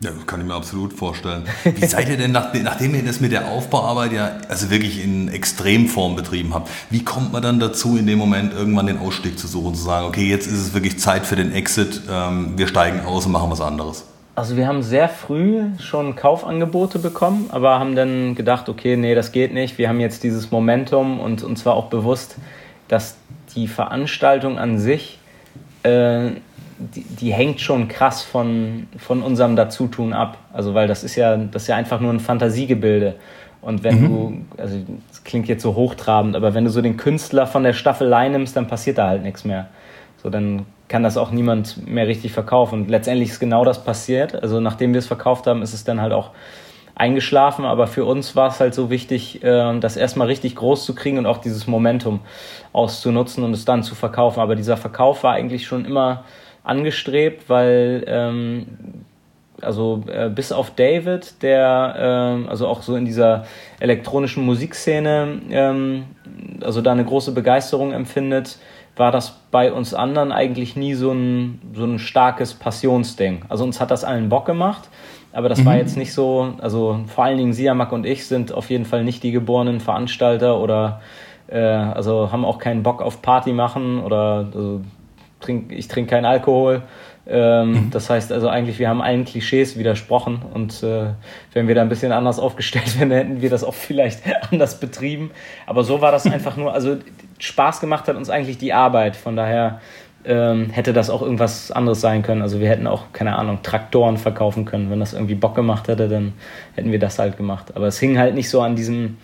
[0.00, 1.44] Ja, kann ich mir absolut vorstellen.
[1.64, 5.28] Wie seid ihr denn, nach, nachdem ihr das mit der Aufbauarbeit ja also wirklich in
[5.28, 9.46] Extremform betrieben habt, wie kommt man dann dazu, in dem Moment irgendwann den Ausstieg zu
[9.46, 13.06] suchen, zu sagen, okay, jetzt ist es wirklich Zeit für den Exit, ähm, wir steigen
[13.06, 14.04] aus und machen was anderes?
[14.36, 19.30] Also wir haben sehr früh schon Kaufangebote bekommen, aber haben dann gedacht, okay, nee, das
[19.30, 19.78] geht nicht.
[19.78, 22.36] Wir haben jetzt dieses Momentum und uns war auch bewusst,
[22.88, 23.16] dass
[23.54, 25.18] die Veranstaltung an sich,
[25.84, 26.30] äh,
[26.78, 30.38] die, die, hängt schon krass von, von unserem Dazutun ab.
[30.52, 33.14] Also weil das ist ja, das ist ja einfach nur ein Fantasiegebilde.
[33.62, 34.08] Und wenn mhm.
[34.56, 37.72] du, also das klingt jetzt so hochtrabend, aber wenn du so den Künstler von der
[37.72, 39.68] Staffelei nimmst, dann passiert da halt nichts mehr.
[40.22, 42.82] So, dann kann das auch niemand mehr richtig verkaufen.
[42.82, 44.34] Und letztendlich ist genau das passiert.
[44.34, 46.30] Also nachdem wir es verkauft haben, ist es dann halt auch
[46.94, 47.64] eingeschlafen.
[47.64, 51.18] Aber für uns war es halt so wichtig, äh, das erstmal richtig groß zu kriegen
[51.18, 52.20] und auch dieses Momentum
[52.72, 54.40] auszunutzen und es dann zu verkaufen.
[54.40, 56.24] Aber dieser Verkauf war eigentlich schon immer
[56.62, 58.66] angestrebt, weil ähm,
[59.60, 63.46] also äh, bis auf David, der äh, also auch so in dieser
[63.80, 66.04] elektronischen Musikszene ähm,
[66.62, 68.58] also da eine große Begeisterung empfindet,
[68.96, 73.42] war das bei uns anderen eigentlich nie so ein, so ein starkes Passionsding.
[73.48, 74.88] Also uns hat das allen Bock gemacht,
[75.32, 75.66] aber das mhm.
[75.66, 79.04] war jetzt nicht so, also vor allen Dingen Siamak und ich sind auf jeden Fall
[79.04, 81.00] nicht die geborenen Veranstalter oder
[81.48, 84.80] äh, also haben auch keinen Bock auf Party machen oder also,
[85.40, 86.82] trink, ich trinke keinen Alkohol.
[87.26, 87.90] Ähm, mhm.
[87.90, 91.06] Das heißt also eigentlich, wir haben allen Klischees widersprochen und äh,
[91.54, 95.30] wenn wir da ein bisschen anders aufgestellt wären, hätten wir das auch vielleicht anders betrieben.
[95.66, 96.96] Aber so war das einfach nur, also
[97.44, 99.16] Spaß gemacht hat uns eigentlich die Arbeit.
[99.16, 99.80] Von daher
[100.24, 102.40] ähm, hätte das auch irgendwas anderes sein können.
[102.40, 104.90] Also wir hätten auch, keine Ahnung, Traktoren verkaufen können.
[104.90, 106.32] Wenn das irgendwie Bock gemacht hätte, dann
[106.74, 107.72] hätten wir das halt gemacht.
[107.74, 109.18] Aber es hing halt nicht so an diesem,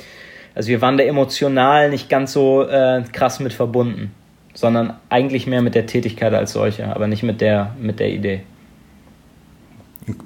[0.55, 4.13] also wir waren da emotional nicht ganz so äh, krass mit verbunden,
[4.53, 8.43] sondern eigentlich mehr mit der Tätigkeit als solche, aber nicht mit der, mit der Idee.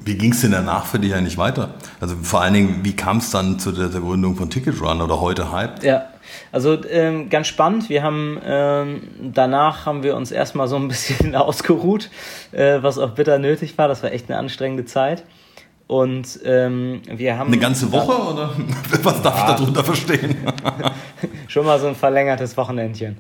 [0.05, 1.75] Wie ging es denn danach für dich eigentlich weiter?
[2.01, 5.01] Also vor allen Dingen, wie kam es dann zu der, der, Gründung von Ticket Run
[5.03, 5.85] oder heute Hype?
[5.85, 6.07] Ja,
[6.53, 7.89] also ähm, ganz spannend.
[7.89, 12.11] Wir haben ähm, danach haben wir uns erstmal so ein bisschen ausgeruht,
[12.53, 13.89] äh, was auch bitter nötig war.
[13.89, 15.25] Das war echt eine anstrengende Zeit.
[15.87, 17.49] Und ähm, wir haben.
[17.49, 18.51] Eine ganze Woche oder
[19.03, 20.37] was darf ja, ich darunter verstehen?
[21.49, 23.19] schon mal so ein verlängertes Wochenendchen.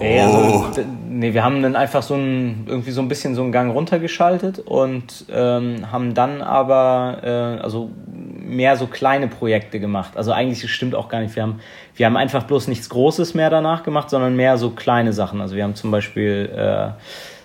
[0.00, 0.64] Nee, oh.
[0.66, 3.72] also, nee, wir haben dann einfach so ein, irgendwie so ein bisschen so einen Gang
[3.72, 10.16] runtergeschaltet und ähm, haben dann aber äh, also mehr so kleine Projekte gemacht.
[10.16, 11.34] Also eigentlich stimmt auch gar nicht.
[11.36, 11.60] Wir haben,
[11.94, 15.40] wir haben einfach bloß nichts Großes mehr danach gemacht, sondern mehr so kleine Sachen.
[15.40, 16.90] Also wir haben zum Beispiel äh,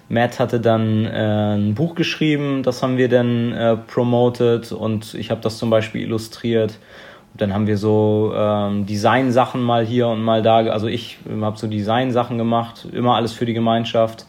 [0.09, 5.29] Matt hatte dann äh, ein Buch geschrieben, das haben wir dann äh, promoted und ich
[5.29, 6.79] habe das zum Beispiel illustriert.
[7.31, 10.57] Und dann haben wir so ähm, Design-Sachen mal hier und mal da.
[10.57, 14.25] Also ich habe so Design-Sachen gemacht, immer alles für die Gemeinschaft.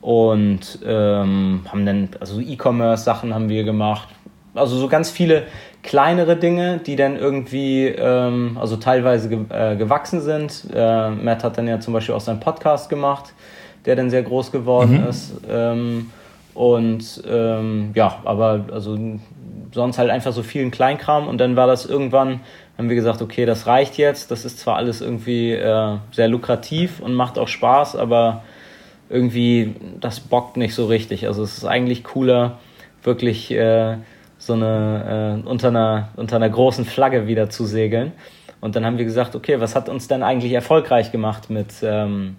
[0.00, 4.08] Und ähm, haben dann, also E-Commerce-Sachen haben wir gemacht.
[4.54, 5.44] Also so ganz viele
[5.84, 10.66] kleinere Dinge, die dann irgendwie, ähm, also teilweise ge äh, gewachsen sind.
[10.74, 13.32] Äh, Matt hat dann ja zum Beispiel auch seinen Podcast gemacht
[13.84, 15.08] der dann sehr groß geworden mhm.
[15.08, 15.32] ist.
[15.48, 16.10] Ähm,
[16.54, 18.98] und ähm, ja, aber also
[19.72, 22.40] sonst halt einfach so vielen Kleinkram und dann war das irgendwann,
[22.76, 24.30] haben wir gesagt, okay, das reicht jetzt.
[24.30, 28.42] Das ist zwar alles irgendwie äh, sehr lukrativ und macht auch Spaß, aber
[29.08, 31.26] irgendwie das bockt nicht so richtig.
[31.26, 32.58] Also es ist eigentlich cooler,
[33.02, 33.96] wirklich äh,
[34.38, 38.12] so eine äh, unter einer unter einer großen Flagge wieder zu segeln.
[38.60, 42.36] Und dann haben wir gesagt, okay, was hat uns denn eigentlich erfolgreich gemacht mit ähm,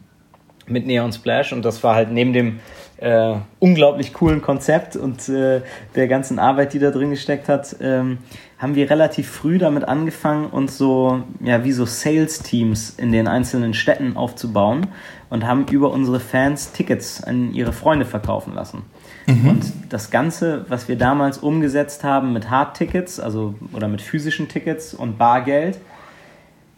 [0.67, 2.59] mit Neon Splash und das war halt neben dem
[2.97, 5.61] äh, unglaublich coolen Konzept und äh,
[5.95, 8.19] der ganzen Arbeit, die da drin gesteckt hat, ähm,
[8.59, 13.73] haben wir relativ früh damit angefangen, uns so, ja, wie so Sales-Teams in den einzelnen
[13.73, 14.87] Städten aufzubauen
[15.29, 18.83] und haben über unsere Fans Tickets an ihre Freunde verkaufen lassen.
[19.25, 19.49] Mhm.
[19.49, 24.93] Und das Ganze, was wir damals umgesetzt haben mit Hard-Tickets, also oder mit physischen Tickets
[24.93, 25.79] und Bargeld,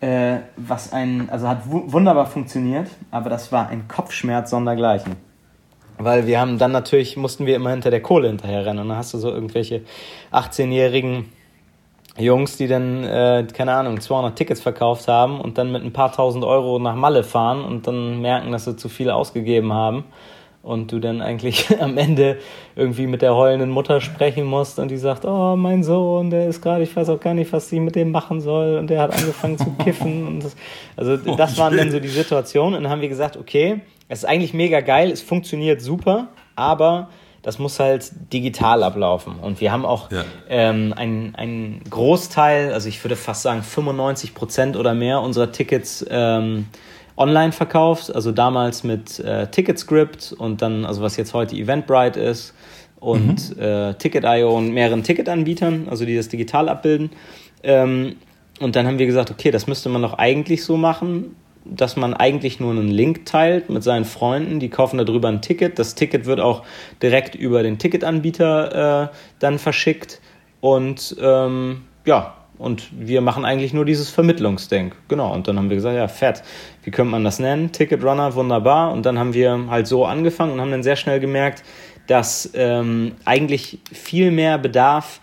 [0.01, 5.15] äh, was ein, also hat wunderbar funktioniert, aber das war ein Kopfschmerz sondergleichen.
[5.97, 8.79] Weil wir haben dann natürlich, mussten wir immer hinter der Kohle hinterher rennen.
[8.79, 9.83] Und dann hast du so irgendwelche
[10.33, 11.31] 18-jährigen
[12.17, 16.11] Jungs, die dann, äh, keine Ahnung, 200 Tickets verkauft haben und dann mit ein paar
[16.11, 20.03] tausend Euro nach Malle fahren und dann merken, dass sie zu viel ausgegeben haben
[20.65, 22.39] und du dann eigentlich am Ende
[22.75, 26.61] irgendwie mit der heulenden Mutter sprechen musst und die sagt, oh, mein Sohn, der ist
[26.61, 29.13] gerade, ich weiß auch gar nicht, was ich mit dem machen soll und der hat
[29.13, 30.55] angefangen zu kiffen und das,
[30.97, 34.19] also oh, das waren dann so die Situationen und dann haben wir gesagt, okay, es
[34.19, 37.09] ist eigentlich mega geil, es funktioniert super, aber
[37.43, 39.35] das muss halt digital ablaufen.
[39.39, 40.23] Und wir haben auch ja.
[40.49, 46.65] ähm, einen Großteil, also ich würde fast sagen 95 Prozent oder mehr unserer Tickets ähm,
[47.17, 48.13] online verkauft.
[48.13, 52.53] Also damals mit äh, Ticketscript und dann, also was jetzt heute Eventbrite ist
[52.99, 53.61] und mhm.
[53.61, 57.11] äh, Ticket.io und mehreren Ticketanbietern, also die das digital abbilden.
[57.63, 58.15] Ähm,
[58.59, 62.13] und dann haben wir gesagt, okay, das müsste man doch eigentlich so machen, dass man
[62.13, 65.79] eigentlich nur einen Link teilt mit seinen Freunden, die kaufen darüber ein Ticket.
[65.79, 66.63] Das Ticket wird auch
[67.01, 70.21] direkt über den Ticketanbieter äh, dann verschickt.
[70.61, 74.93] Und ähm, ja, und wir machen eigentlich nur dieses Vermittlungsding.
[75.07, 76.43] Genau, und dann haben wir gesagt, ja, fett.
[76.83, 77.71] Wie könnte man das nennen?
[77.71, 78.91] Ticketrunner, wunderbar.
[78.91, 81.63] Und dann haben wir halt so angefangen und haben dann sehr schnell gemerkt,
[82.07, 85.19] dass ähm, eigentlich viel mehr Bedarf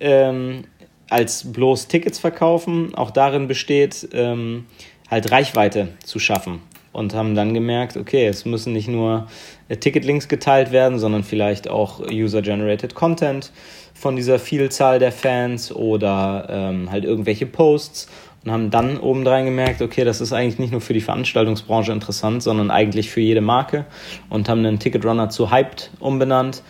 [0.00, 0.64] ähm,
[1.08, 4.66] als bloß Tickets verkaufen auch darin besteht, ähm,
[5.10, 6.60] halt Reichweite zu schaffen
[6.92, 9.26] und haben dann gemerkt, okay, es müssen nicht nur
[9.68, 13.52] äh, Ticketlinks geteilt werden, sondern vielleicht auch User-Generated Content
[13.96, 18.08] von dieser Vielzahl der Fans oder ähm, halt irgendwelche Posts
[18.44, 22.42] und haben dann obendrein gemerkt, okay, das ist eigentlich nicht nur für die Veranstaltungsbranche interessant,
[22.42, 23.86] sondern eigentlich für jede Marke
[24.28, 26.62] und haben den Ticketrunner zu Hyped umbenannt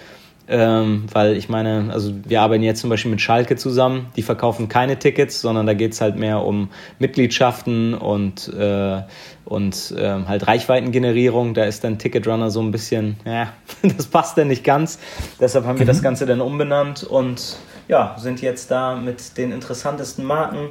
[0.48, 4.68] ähm, weil ich meine, also wir arbeiten jetzt zum Beispiel mit Schalke zusammen, die verkaufen
[4.68, 9.02] keine Tickets, sondern da geht es halt mehr um Mitgliedschaften und, äh,
[9.44, 11.54] und äh, halt Reichweitengenerierung.
[11.54, 14.98] Da ist dann Ticketrunner so ein bisschen, ja, das passt dann nicht ganz.
[15.40, 16.04] Deshalb haben wir das mhm.
[16.04, 17.56] Ganze dann umbenannt und
[17.88, 20.70] ja, sind jetzt da mit den interessantesten Marken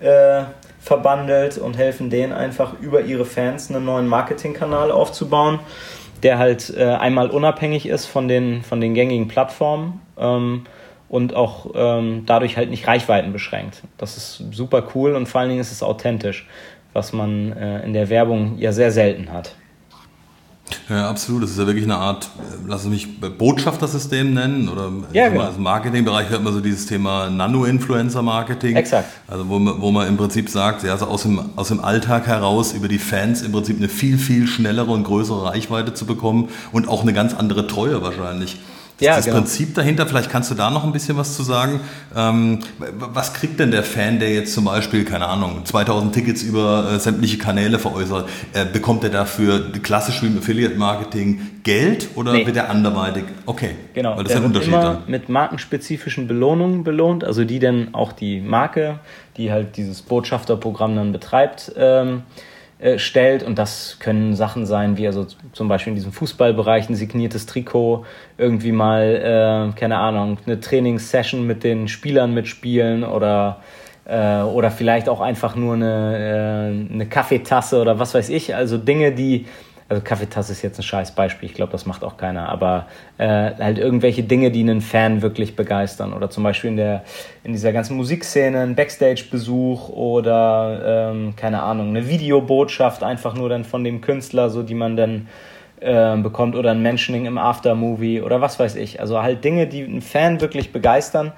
[0.00, 0.42] äh,
[0.80, 5.60] verbandelt und helfen denen einfach über ihre Fans einen neuen Marketingkanal aufzubauen
[6.24, 10.64] der halt äh, einmal unabhängig ist von den, von den gängigen Plattformen ähm,
[11.08, 13.82] und auch ähm, dadurch halt nicht Reichweiten beschränkt.
[13.98, 16.48] Das ist super cool und vor allen Dingen ist es authentisch,
[16.92, 19.54] was man äh, in der Werbung ja sehr selten hat.
[20.88, 21.42] Ja, absolut.
[21.42, 22.28] Das ist ja wirklich eine Art,
[22.66, 25.48] lass es mich Botschaftersystem nennen oder ja, genau.
[25.48, 28.76] im Marketingbereich hört man so dieses Thema Nano-Influencer-Marketing.
[28.76, 29.08] Exakt.
[29.28, 32.26] Also wo man, wo man im Prinzip sagt, ja, also aus dem, aus dem Alltag
[32.26, 36.48] heraus über die Fans im Prinzip eine viel, viel schnellere und größere Reichweite zu bekommen
[36.72, 38.58] und auch eine ganz andere Treue wahrscheinlich
[39.04, 39.38] ja, das genau.
[39.38, 41.80] Prinzip dahinter, vielleicht kannst du da noch ein bisschen was zu sagen.
[42.16, 46.92] Ähm, was kriegt denn der Fan, der jetzt zum Beispiel, keine Ahnung, 2000 Tickets über
[46.92, 52.46] äh, sämtliche Kanäle veräußert, äh, bekommt er dafür klassisch wie im Affiliate-Marketing Geld oder nee.
[52.46, 53.24] wird er anderweitig?
[53.46, 54.16] Okay, genau.
[54.16, 55.02] Weil das der ist ein Unterschied immer dann.
[55.06, 59.00] mit markenspezifischen Belohnungen belohnt, also die dann auch die Marke,
[59.36, 62.22] die halt dieses Botschafterprogramm dann betreibt, ähm,
[62.84, 63.42] äh, stellt.
[63.42, 68.04] Und das können Sachen sein, wie also zum Beispiel in diesem Fußballbereich ein signiertes Trikot,
[68.36, 73.62] irgendwie mal, äh, keine Ahnung, eine Trainingssession mit den Spielern mitspielen oder
[74.04, 78.54] äh, oder vielleicht auch einfach nur eine, äh, eine Kaffeetasse oder was weiß ich.
[78.54, 79.46] Also Dinge, die
[79.94, 82.86] also Kaffeetasse ist jetzt ein scheiß Beispiel, ich glaube, das macht auch keiner, aber
[83.18, 86.12] äh, halt irgendwelche Dinge, die einen Fan wirklich begeistern.
[86.12, 87.04] Oder zum Beispiel in, der,
[87.44, 93.64] in dieser ganzen Musikszene ein Backstage-Besuch oder, ähm, keine Ahnung, eine Videobotschaft einfach nur dann
[93.64, 95.28] von dem Künstler, so die man dann
[95.80, 99.00] äh, bekommt oder ein Mentioning im Aftermovie oder was weiß ich.
[99.00, 101.32] Also halt Dinge, die einen Fan wirklich begeistern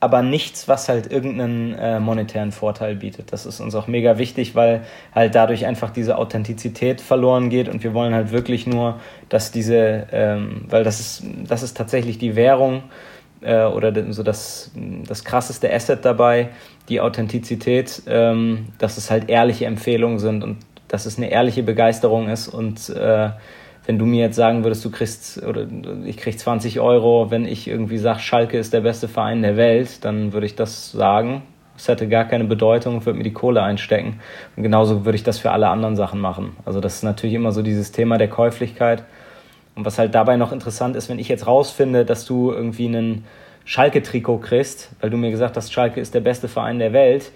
[0.00, 3.32] aber nichts, was halt irgendeinen äh, monetären Vorteil bietet.
[3.32, 4.82] Das ist uns auch mega wichtig, weil
[5.14, 10.06] halt dadurch einfach diese Authentizität verloren geht und wir wollen halt wirklich nur, dass diese,
[10.12, 12.82] ähm, weil das ist, das ist tatsächlich die Währung
[13.40, 14.70] äh, oder so das,
[15.06, 16.50] das krasseste Asset dabei,
[16.88, 22.28] die Authentizität, ähm, dass es halt ehrliche Empfehlungen sind und dass es eine ehrliche Begeisterung
[22.28, 23.30] ist und äh,
[23.86, 25.66] wenn du mir jetzt sagen würdest, du kriegst oder
[26.04, 30.04] ich krieg 20 Euro, wenn ich irgendwie sage, Schalke ist der beste Verein der Welt,
[30.04, 31.42] dann würde ich das sagen.
[31.76, 34.20] es hätte gar keine Bedeutung, würde mir die Kohle einstecken.
[34.56, 36.56] Und genauso würde ich das für alle anderen Sachen machen.
[36.64, 39.04] Also das ist natürlich immer so dieses Thema der Käuflichkeit.
[39.76, 43.24] Und was halt dabei noch interessant ist, wenn ich jetzt rausfinde, dass du irgendwie einen
[43.66, 47.30] Schalke-Trikot kriegst, weil du mir gesagt hast, Schalke ist der beste Verein der Welt,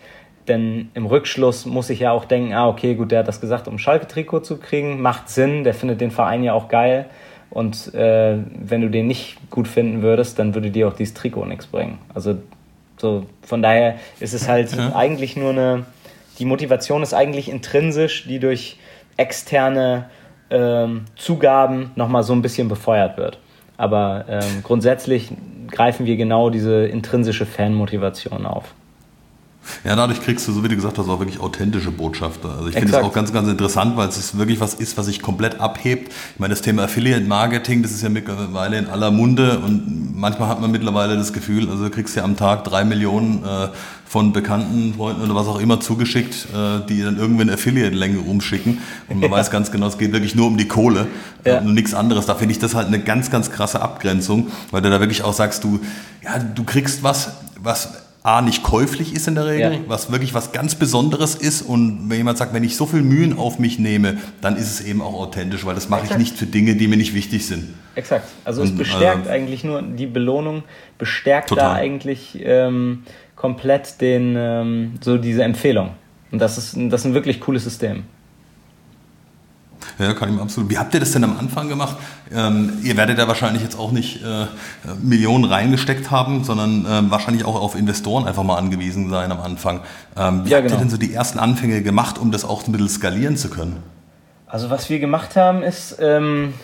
[0.49, 3.69] denn im Rückschluss muss ich ja auch denken, ah, okay, gut, der hat das gesagt,
[3.69, 7.07] um Schalke-Trikot zu kriegen, macht Sinn, der findet den Verein ja auch geil.
[7.51, 11.47] Und äh, wenn du den nicht gut finden würdest, dann würde dir auch dieses Trikot
[11.47, 11.99] nichts bringen.
[12.15, 12.37] Also
[12.97, 14.95] so, von daher ist es halt ja.
[14.95, 15.85] eigentlich nur eine,
[16.39, 18.79] die Motivation ist eigentlich intrinsisch, die durch
[19.17, 20.07] externe
[20.51, 23.39] ähm, Zugaben nochmal so ein bisschen befeuert wird.
[23.77, 25.33] Aber ähm, grundsätzlich
[25.71, 28.75] greifen wir genau diese intrinsische Fanmotivation auf.
[29.85, 32.51] Ja, dadurch kriegst du, so wie du gesagt hast, auch wirklich authentische Botschafter.
[32.51, 35.23] Also ich finde es auch ganz, ganz interessant, weil es wirklich was ist, was sich
[35.23, 36.13] komplett abhebt.
[36.35, 40.49] Ich meine, das Thema Affiliate Marketing, das ist ja mittlerweile in aller Munde und manchmal
[40.49, 43.69] hat man mittlerweile das Gefühl, also du kriegst ja am Tag drei Millionen äh,
[44.11, 48.79] von bekannten Freunden oder was auch immer zugeschickt, äh, die dann irgendwie eine Affiliate-Länge rumschicken.
[49.09, 49.37] Und man ja.
[49.37, 51.07] weiß ganz genau, es geht wirklich nur um die Kohle
[51.45, 51.61] ja.
[51.61, 52.27] und nichts anderes.
[52.27, 55.33] Da finde ich das halt eine ganz, ganz krasse Abgrenzung, weil du da wirklich auch
[55.33, 55.79] sagst, du,
[56.25, 57.91] ja, du kriegst was, was
[58.23, 59.79] A, nicht käuflich ist in der Regel, ja.
[59.87, 61.63] was wirklich was ganz Besonderes ist.
[61.63, 64.85] Und wenn jemand sagt, wenn ich so viel Mühen auf mich nehme, dann ist es
[64.85, 66.21] eben auch authentisch, weil das mache Exakt.
[66.21, 67.75] ich nicht für Dinge, die mir nicht wichtig sind.
[67.95, 68.29] Exakt.
[68.45, 70.65] Also es bestärkt äh, eigentlich nur, die Belohnung
[70.99, 71.65] bestärkt total.
[71.65, 73.05] da eigentlich ähm,
[73.37, 75.93] komplett den, ähm, so diese Empfehlung.
[76.31, 78.05] Und das ist, das ist ein wirklich cooles System.
[79.99, 80.71] Ja, kann ich mir absolut.
[80.71, 81.97] Wie habt ihr das denn am Anfang gemacht?
[82.33, 84.47] Ähm, ihr werdet ja wahrscheinlich jetzt auch nicht äh,
[85.03, 89.81] Millionen reingesteckt haben, sondern äh, wahrscheinlich auch auf Investoren einfach mal angewiesen sein am Anfang.
[90.17, 90.79] Ähm, wie ja, habt genau.
[90.79, 93.77] ihr denn so die ersten Anfänge gemacht, um das auch ein bisschen skalieren zu können?
[94.47, 96.55] Also was wir gemacht haben ist, ähm,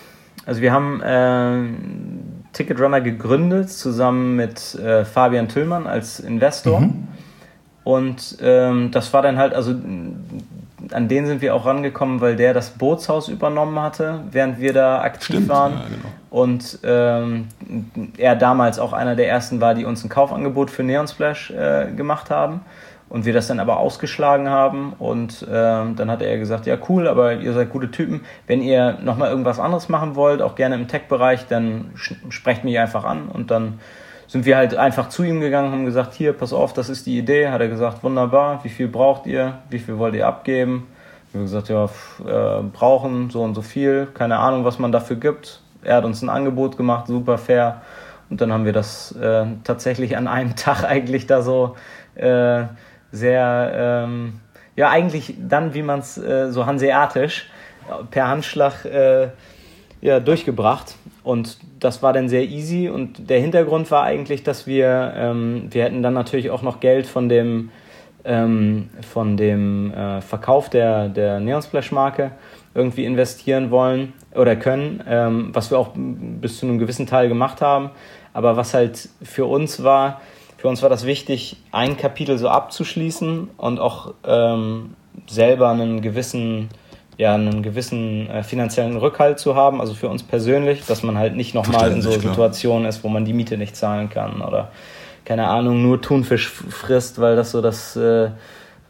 [0.44, 6.80] also wir haben äh, Ticketrunner gegründet zusammen mit äh, Fabian Tüllmann als Investor.
[6.80, 7.08] Mhm.
[7.84, 9.74] Und ähm, das war dann halt, also
[10.92, 15.00] an den sind wir auch rangekommen, weil der das Bootshaus übernommen hatte, während wir da
[15.00, 15.72] aktiv Stimmt, waren.
[15.72, 16.08] Ja, genau.
[16.30, 17.48] Und ähm,
[18.18, 21.92] er damals auch einer der ersten war, die uns ein Kaufangebot für Neon Splash äh,
[21.92, 22.60] gemacht haben.
[23.08, 24.92] Und wir das dann aber ausgeschlagen haben.
[24.98, 28.22] Und ähm, dann hat er gesagt, ja cool, aber ihr seid gute Typen.
[28.48, 31.92] Wenn ihr nochmal irgendwas anderes machen wollt, auch gerne im Tech-Bereich, dann
[32.30, 33.28] sprecht mich einfach an.
[33.28, 33.78] Und dann
[34.28, 37.18] sind wir halt einfach zu ihm gegangen, haben gesagt, hier, pass auf, das ist die
[37.18, 37.48] Idee.
[37.48, 40.88] Hat er gesagt, wunderbar, wie viel braucht ihr, wie viel wollt ihr abgeben?
[41.32, 45.16] Wir haben gesagt, ja, äh, brauchen so und so viel, keine Ahnung, was man dafür
[45.16, 45.60] gibt.
[45.82, 47.82] Er hat uns ein Angebot gemacht, super fair.
[48.28, 51.76] Und dann haben wir das äh, tatsächlich an einem Tag eigentlich da so
[52.16, 52.64] äh,
[53.12, 54.40] sehr, ähm,
[54.74, 57.48] ja, eigentlich dann, wie man es äh, so hanseatisch
[58.10, 59.28] per Handschlag äh,
[60.06, 60.94] ja, durchgebracht.
[61.24, 62.88] Und das war dann sehr easy.
[62.88, 67.08] Und der Hintergrund war eigentlich, dass wir, ähm, wir hätten dann natürlich auch noch Geld
[67.08, 67.70] von dem,
[68.24, 72.30] ähm, von dem äh, Verkauf der, der Neon Splash Marke
[72.72, 77.60] irgendwie investieren wollen oder können, ähm, was wir auch bis zu einem gewissen Teil gemacht
[77.60, 77.90] haben.
[78.32, 80.20] Aber was halt für uns war,
[80.56, 84.94] für uns war das wichtig, ein Kapitel so abzuschließen und auch ähm,
[85.26, 86.68] selber einen gewissen
[87.18, 91.34] ja, einen gewissen äh, finanziellen Rückhalt zu haben, also für uns persönlich, dass man halt
[91.34, 92.20] nicht nochmal in so klar.
[92.20, 94.70] Situationen ist, wo man die Miete nicht zahlen kann oder
[95.24, 98.30] keine Ahnung, nur Thunfisch frisst, weil das so das äh, äh,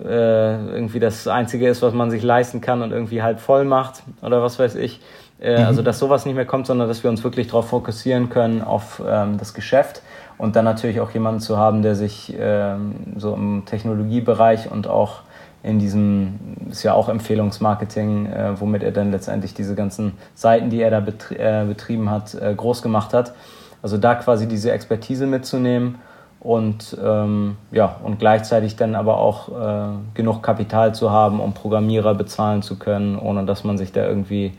[0.01, 4.43] irgendwie das Einzige ist, was man sich leisten kann und irgendwie halb voll macht oder
[4.43, 5.01] was weiß ich.
[5.41, 5.67] Äh, mhm.
[5.67, 9.03] Also dass sowas nicht mehr kommt, sondern dass wir uns wirklich darauf fokussieren können, auf
[9.07, 10.03] ähm, das Geschäft
[10.37, 15.23] und dann natürlich auch jemanden zu haben, der sich ähm, so im Technologiebereich und auch
[15.67, 16.39] in diesem,
[16.71, 21.01] ist ja auch Empfehlungsmarketing, äh, womit er dann letztendlich diese ganzen Seiten, die er da
[21.01, 23.35] betri äh, betrieben hat, äh, groß gemacht hat.
[23.83, 25.97] Also da quasi diese Expertise mitzunehmen
[26.41, 32.15] und, ähm, ja, und gleichzeitig dann aber auch äh, genug Kapital zu haben, um Programmierer
[32.15, 34.53] bezahlen zu können, ohne dass man sich da irgendwie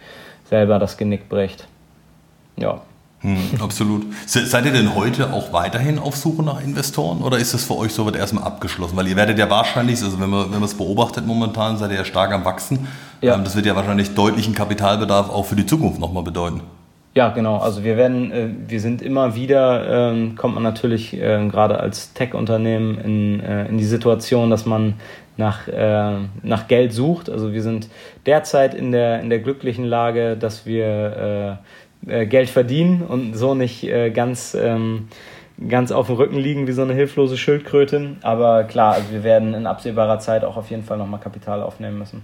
[0.46, 1.68] selber das Genick bricht.
[2.58, 2.82] Ja.
[3.22, 4.06] Hm, absolut.
[4.28, 7.92] Seid ihr denn heute auch weiterhin auf Suche nach Investoren oder ist das für euch
[7.92, 8.96] soweit erstmal abgeschlossen?
[8.96, 11.98] Weil ihr werdet ja wahrscheinlich, also wenn man wenn man es beobachtet momentan, seid ihr
[11.98, 12.88] ja stark am Wachsen.
[13.22, 13.36] Ja.
[13.36, 16.62] Ähm, das wird ja wahrscheinlich deutlichen Kapitalbedarf auch für die Zukunft nochmal bedeuten.
[17.16, 17.58] Ja, genau.
[17.58, 22.14] Also wir werden, äh, wir sind immer wieder, ähm, kommt man natürlich äh, gerade als
[22.14, 24.94] Tech-Unternehmen in, äh, in die Situation, dass man
[25.36, 27.32] nach, äh, nach Geld sucht.
[27.32, 27.90] Also wir sind
[28.28, 31.60] derzeit in der, in der glücklichen Lage, dass wir
[32.08, 35.08] Geld verdienen und so nicht äh, ganz, ähm,
[35.70, 38.16] ganz auf dem Rücken liegen wie so eine hilflose Schildkröte.
[38.22, 42.00] Aber klar, also wir werden in absehbarer Zeit auch auf jeden Fall nochmal Kapital aufnehmen
[42.00, 42.22] müssen.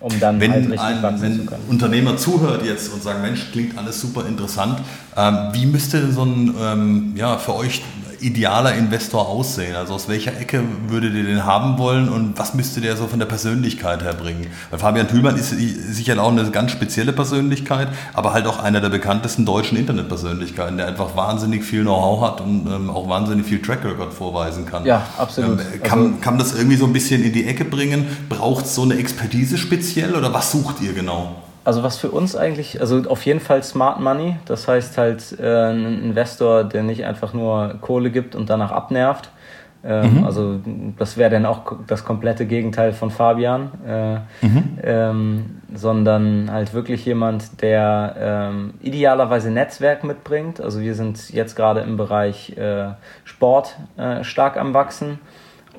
[0.00, 1.62] Um dann wenn halt richtig ein, wachsen wenn zu können.
[1.68, 4.80] Unternehmer zuhört jetzt und sagt, Mensch, klingt alles super interessant,
[5.14, 7.82] ähm, wie müsste so ein, ähm, ja, für euch
[8.20, 9.76] idealer Investor aussehen?
[9.76, 13.18] Also aus welcher Ecke würdet ihr den haben wollen und was müsste der so von
[13.18, 14.46] der Persönlichkeit her bringen?
[14.70, 18.88] Weil Fabian Thülmann ist sicher auch eine ganz spezielle Persönlichkeit, aber halt auch einer der
[18.88, 23.84] bekanntesten deutschen Internetpersönlichkeiten, der einfach wahnsinnig viel Know-how hat und ähm, auch wahnsinnig viel Track
[23.84, 24.84] Record vorweisen kann.
[24.84, 25.60] Ja, absolut.
[25.60, 28.06] Ähm, kann, also, kann das irgendwie so ein bisschen in die Ecke bringen?
[28.28, 31.36] Braucht es so eine Expertise speziell oder was sucht ihr genau?
[31.64, 35.70] Also was für uns eigentlich, also auf jeden Fall Smart Money, das heißt halt äh,
[35.70, 39.30] ein Investor, der nicht einfach nur Kohle gibt und danach abnervt.
[39.82, 40.24] Ähm, mhm.
[40.24, 40.60] Also
[40.98, 44.78] das wäre dann auch das komplette Gegenteil von Fabian, äh, mhm.
[44.82, 50.60] ähm, sondern halt wirklich jemand, der ähm, idealerweise Netzwerk mitbringt.
[50.60, 52.90] Also wir sind jetzt gerade im Bereich äh,
[53.24, 55.18] Sport äh, stark am Wachsen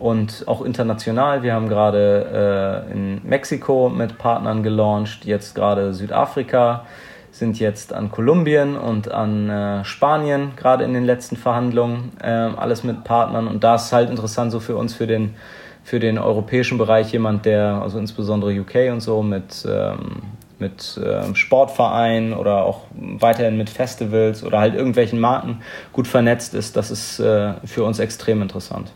[0.02, 1.44] und auch international.
[1.44, 6.86] Wir haben gerade äh, in Mexiko mit Partnern gelauncht, jetzt gerade Südafrika,
[7.32, 12.84] sind jetzt an Kolumbien und an äh, Spanien gerade in den letzten Verhandlungen, äh, alles
[12.84, 13.48] mit Partnern.
[13.48, 15.36] Und da ist halt interessant so für uns, für den,
[15.84, 20.24] für den europäischen Bereich, jemand, der, also insbesondere UK und so, mit, ähm,
[20.58, 25.62] mit ähm, Sportvereinen oder auch weiterhin mit Festivals oder halt irgendwelchen Marken
[25.94, 26.76] gut vernetzt ist.
[26.76, 28.92] Das ist äh, für uns extrem interessant.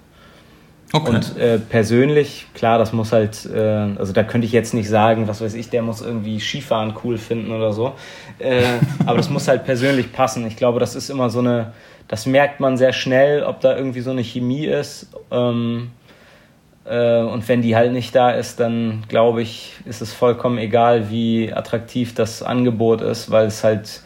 [0.95, 1.09] Okay.
[1.09, 5.27] Und äh, persönlich, klar, das muss halt, äh, also da könnte ich jetzt nicht sagen,
[5.27, 7.95] was weiß ich, der muss irgendwie Skifahren cool finden oder so.
[8.39, 8.63] Äh,
[9.05, 10.47] aber das muss halt persönlich passen.
[10.47, 11.73] Ich glaube, das ist immer so eine,
[12.07, 15.09] das merkt man sehr schnell, ob da irgendwie so eine Chemie ist.
[15.31, 15.91] Ähm,
[16.85, 21.09] äh, und wenn die halt nicht da ist, dann glaube ich, ist es vollkommen egal,
[21.09, 24.01] wie attraktiv das Angebot ist, weil es halt,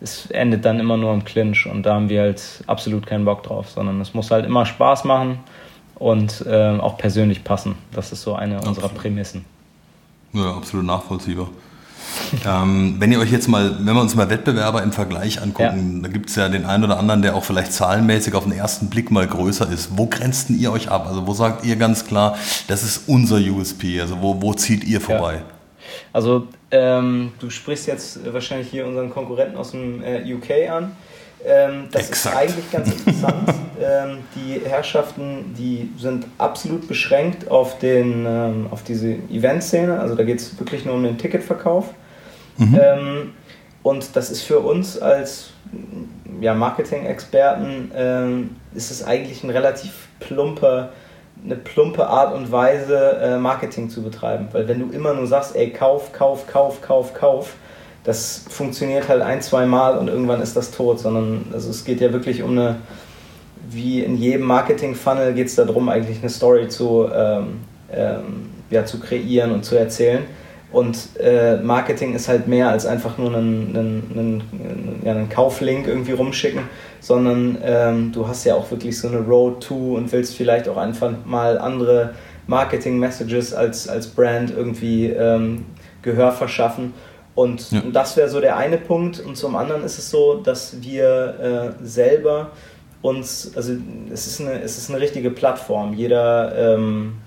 [0.00, 3.42] es endet dann immer nur im Clinch und da haben wir halt absolut keinen Bock
[3.42, 5.40] drauf, sondern es muss halt immer Spaß machen
[5.98, 7.76] und äh, auch persönlich passen.
[7.92, 8.76] Das ist so eine absolut.
[8.76, 9.44] unserer Prämissen.
[10.32, 11.48] Ja, absolut nachvollziehbar.
[12.46, 16.02] ähm, wenn ihr euch jetzt mal, wenn wir uns mal Wettbewerber im Vergleich angucken, ja.
[16.02, 18.88] da gibt es ja den einen oder anderen, der auch vielleicht zahlenmäßig auf den ersten
[18.88, 19.96] Blick mal größer ist.
[19.96, 21.06] Wo grenzt ihr euch ab?
[21.06, 22.36] Also wo sagt ihr ganz klar,
[22.66, 24.00] das ist unser USP?
[24.00, 25.34] Also wo, wo zieht ihr vorbei?
[25.34, 25.42] Ja.
[26.12, 30.92] Also ähm, du sprichst jetzt wahrscheinlich hier unseren Konkurrenten aus dem äh, UK an.
[31.44, 32.34] Ähm, das Exakt.
[32.34, 33.54] ist eigentlich ganz interessant.
[33.80, 39.98] ähm, die Herrschaften, die sind absolut beschränkt auf, den, ähm, auf diese Eventszene.
[40.00, 41.86] Also da geht es wirklich nur um den Ticketverkauf.
[42.56, 42.80] Mhm.
[42.80, 43.32] Ähm,
[43.82, 45.50] und das ist für uns als
[46.40, 50.90] ja, Marketing-Experten ähm, ist es eigentlich ein relativ plumper
[51.44, 54.48] eine plumpe Art und Weise, äh, Marketing zu betreiben.
[54.52, 57.54] Weil wenn du immer nur sagst, ey, kauf, kauf, kauf, kauf, kauf,
[58.08, 62.00] das funktioniert halt ein, zwei Mal und irgendwann ist das tot, sondern also es geht
[62.00, 62.76] ja wirklich um eine,
[63.68, 67.60] wie in jedem Marketing-Funnel geht es darum, eigentlich eine Story zu, ähm,
[67.92, 70.22] ähm, ja, zu kreieren und zu erzählen.
[70.72, 75.86] Und äh, Marketing ist halt mehr als einfach nur einen, einen, einen, ja, einen Kauflink
[75.86, 76.62] irgendwie rumschicken,
[77.00, 80.78] sondern ähm, du hast ja auch wirklich so eine Road to und willst vielleicht auch
[80.78, 82.14] einfach mal andere
[82.46, 85.66] Marketing-Messages als, als Brand irgendwie ähm,
[86.00, 86.94] Gehör verschaffen.
[87.38, 87.82] Und ja.
[87.92, 89.20] das wäre so der eine Punkt.
[89.20, 92.50] Und zum anderen ist es so, dass wir äh, selber
[93.00, 93.74] uns, also
[94.12, 95.94] es ist eine, es ist eine richtige Plattform.
[95.94, 97.18] Jeder, ähm,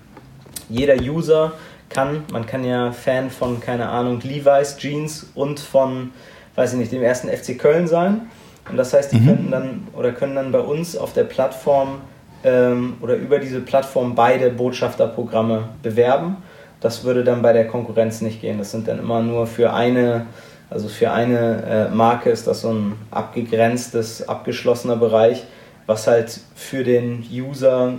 [0.68, 1.54] jeder User
[1.88, 6.12] kann, man kann ja Fan von, keine Ahnung, Levi's Jeans und von,
[6.56, 8.28] weiß ich nicht, dem ersten FC Köln sein.
[8.70, 9.28] Und das heißt, die mhm.
[9.28, 12.02] könnten dann oder können dann bei uns auf der Plattform
[12.44, 16.36] ähm, oder über diese Plattform beide Botschafterprogramme bewerben
[16.82, 18.58] das würde dann bei der Konkurrenz nicht gehen.
[18.58, 20.26] Das sind dann immer nur für eine,
[20.70, 25.44] also für eine äh, Marke ist das so ein abgegrenztes, abgeschlossener Bereich,
[25.86, 27.94] was halt für den User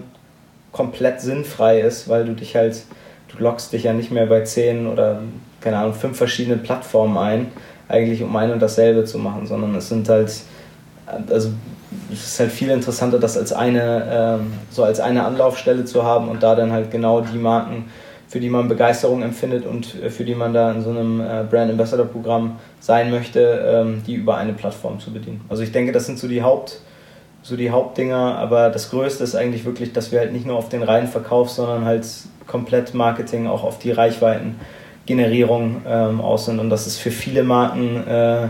[0.73, 2.83] komplett sinnfrei ist, weil du dich halt,
[3.29, 5.21] du loggst dich ja nicht mehr bei zehn oder
[5.61, 7.47] keine Ahnung, fünf verschiedene Plattformen ein,
[7.89, 10.33] eigentlich um ein und dasselbe zu machen, sondern es sind halt,
[11.31, 11.51] also
[12.13, 16.29] es ist halt viel interessanter, das als eine, ähm, so als eine Anlaufstelle zu haben
[16.29, 17.85] und da dann halt genau die Marken
[18.33, 21.45] für die man Begeisterung empfindet und äh, für die man da in so einem äh,
[21.51, 25.43] Brand Ambassador Programm sein möchte, ähm, die über eine Plattform zu bedienen.
[25.51, 26.81] Also ich denke, das sind so die Haupt
[27.43, 30.69] so die Hauptdinger, aber das Größte ist eigentlich wirklich, dass wir halt nicht nur auf
[30.69, 32.07] den reinen Verkauf, sondern halt
[32.47, 38.07] komplett Marketing auch auf die Reichweitengenerierung ähm, aus sind und das ist für viele Marken
[38.07, 38.47] äh,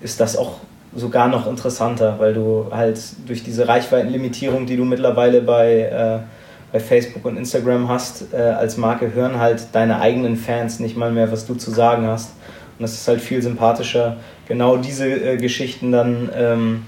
[0.00, 0.58] ist das auch
[0.94, 6.43] sogar noch interessanter, weil du halt durch diese Reichweitenlimitierung, die du mittlerweile bei äh,
[6.74, 11.12] bei Facebook und Instagram hast, äh, als Marke hören halt deine eigenen Fans nicht mal
[11.12, 12.30] mehr, was du zu sagen hast.
[12.76, 14.16] Und das ist halt viel sympathischer,
[14.48, 16.82] genau diese äh, Geschichten dann ähm,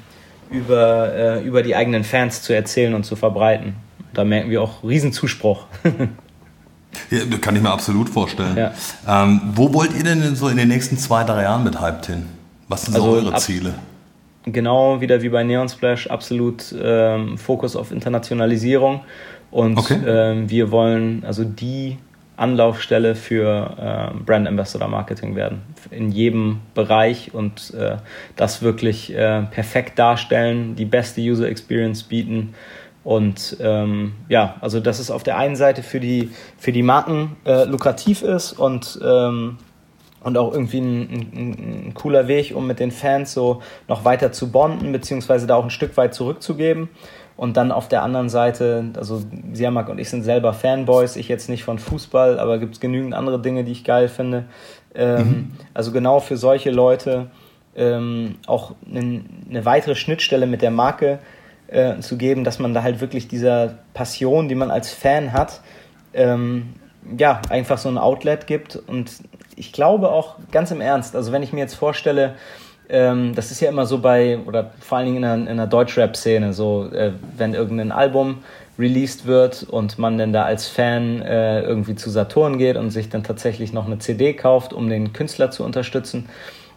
[0.50, 3.76] über, äh, über die eigenen Fans zu erzählen und zu verbreiten.
[4.12, 5.66] Da merken wir auch Riesenzuspruch.
[7.10, 8.56] ja, kann ich mir absolut vorstellen.
[8.56, 8.72] Ja.
[9.06, 12.26] Ähm, wo wollt ihr denn so in den nächsten zwei, drei Jahren mit Hyped hin?
[12.66, 13.74] Was sind so also eure ab, Ziele?
[14.46, 19.00] genau wieder wie bei Neon Splash absolut ähm, Fokus auf Internationalisierung
[19.50, 19.98] und okay.
[20.06, 21.98] ähm, wir wollen also die
[22.36, 25.62] Anlaufstelle für äh, Brand Ambassador Marketing werden.
[25.90, 27.96] In jedem Bereich und äh,
[28.36, 32.54] das wirklich äh, perfekt darstellen, die beste User Experience bieten.
[33.04, 37.36] Und ähm, ja, also dass es auf der einen Seite für die, für die Marken
[37.46, 39.58] äh, lukrativ ist und, ähm,
[40.22, 44.32] und auch irgendwie ein, ein, ein, cooler Weg, um mit den Fans so noch weiter
[44.32, 46.88] zu bonden, beziehungsweise da auch ein Stück weit zurückzugeben.
[47.36, 49.22] Und dann auf der anderen Seite, also
[49.52, 53.12] Siamak und ich sind selber Fanboys, ich jetzt nicht von Fußball, aber gibt es genügend
[53.12, 54.44] andere Dinge, die ich geil finde.
[54.94, 55.52] Ähm, mhm.
[55.74, 57.30] Also genau für solche Leute
[57.76, 61.18] ähm, auch eine, eine weitere Schnittstelle mit der Marke
[61.68, 65.60] äh, zu geben, dass man da halt wirklich dieser Passion, die man als Fan hat,
[66.14, 66.74] ähm,
[67.18, 68.76] ja, einfach so ein Outlet gibt.
[68.76, 69.12] Und
[69.56, 72.34] ich glaube auch ganz im Ernst, also wenn ich mir jetzt vorstelle,
[72.88, 76.52] ähm, das ist ja immer so bei, oder vor allen Dingen in der, der Deutschrap-Szene,
[76.52, 78.38] so, äh, wenn irgendein Album
[78.78, 83.08] released wird und man dann da als Fan äh, irgendwie zu Saturn geht und sich
[83.08, 86.28] dann tatsächlich noch eine CD kauft, um den Künstler zu unterstützen,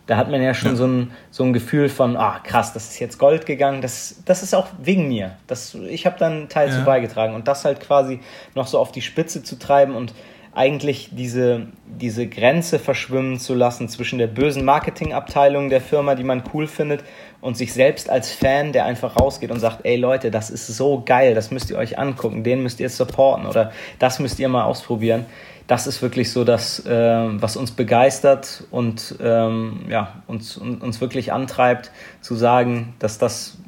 [0.07, 0.75] da hat man ja schon ja.
[0.75, 4.41] So, ein, so ein Gefühl von, ah krass, das ist jetzt Gold gegangen, das, das
[4.41, 5.37] ist auch wegen mir.
[5.45, 6.75] Das, ich habe dann einen Teil ja.
[6.75, 8.19] zu beigetragen und das halt quasi
[8.55, 10.15] noch so auf die Spitze zu treiben und
[10.59, 16.43] eigentlich diese, diese Grenze verschwimmen zu lassen zwischen der bösen Marketingabteilung der Firma, die man
[16.53, 17.05] cool findet,
[17.39, 21.01] und sich selbst als Fan, der einfach rausgeht und sagt, ey Leute, das ist so
[21.05, 24.65] geil, das müsst ihr euch angucken, den müsst ihr supporten oder das müsst ihr mal
[24.65, 25.25] ausprobieren.
[25.67, 31.31] Das ist wirklich so das, äh, was uns begeistert und ähm, ja, uns, uns wirklich
[31.31, 33.59] antreibt, zu sagen, dass das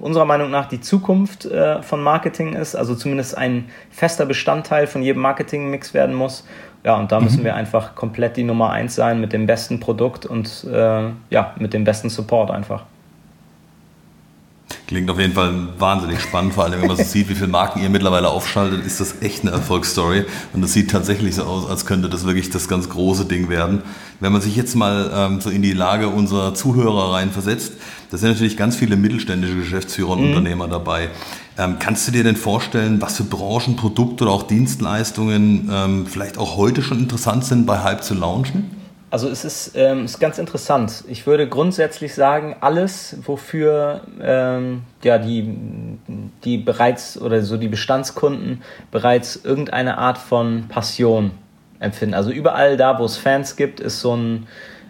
[0.00, 5.02] unserer Meinung nach die Zukunft äh, von Marketing ist, also zumindest ein fester Bestandteil von
[5.02, 6.46] jedem Marketingmix werden muss.
[6.84, 7.44] Ja, und da müssen mhm.
[7.44, 11.72] wir einfach komplett die Nummer eins sein mit dem besten Produkt und äh, ja, mit
[11.72, 12.84] dem besten Support einfach.
[14.94, 17.82] Klingt auf jeden Fall wahnsinnig spannend, vor allem wenn man so sieht, wie viele Marken
[17.82, 20.24] ihr mittlerweile aufschaltet, ist das echt eine Erfolgsstory.
[20.52, 23.82] Und das sieht tatsächlich so aus, als könnte das wirklich das ganz große Ding werden.
[24.20, 27.72] Wenn man sich jetzt mal ähm, so in die Lage unserer Zuhörer reinversetzt,
[28.12, 30.28] da sind natürlich ganz viele mittelständische Geschäftsführer und mhm.
[30.28, 31.08] Unternehmer dabei.
[31.58, 36.38] Ähm, kannst du dir denn vorstellen, was für Branchen, Produkte oder auch Dienstleistungen ähm, vielleicht
[36.38, 38.83] auch heute schon interessant sind, bei Hype zu launchen?
[39.14, 41.04] Also es ist, ähm, ist ganz interessant.
[41.06, 45.56] Ich würde grundsätzlich sagen, alles, wofür ähm, ja, die,
[46.42, 51.30] die bereits oder so die Bestandskunden bereits irgendeine Art von Passion
[51.78, 52.16] empfinden.
[52.16, 54.48] Also überall da, wo es Fans gibt, ist so ein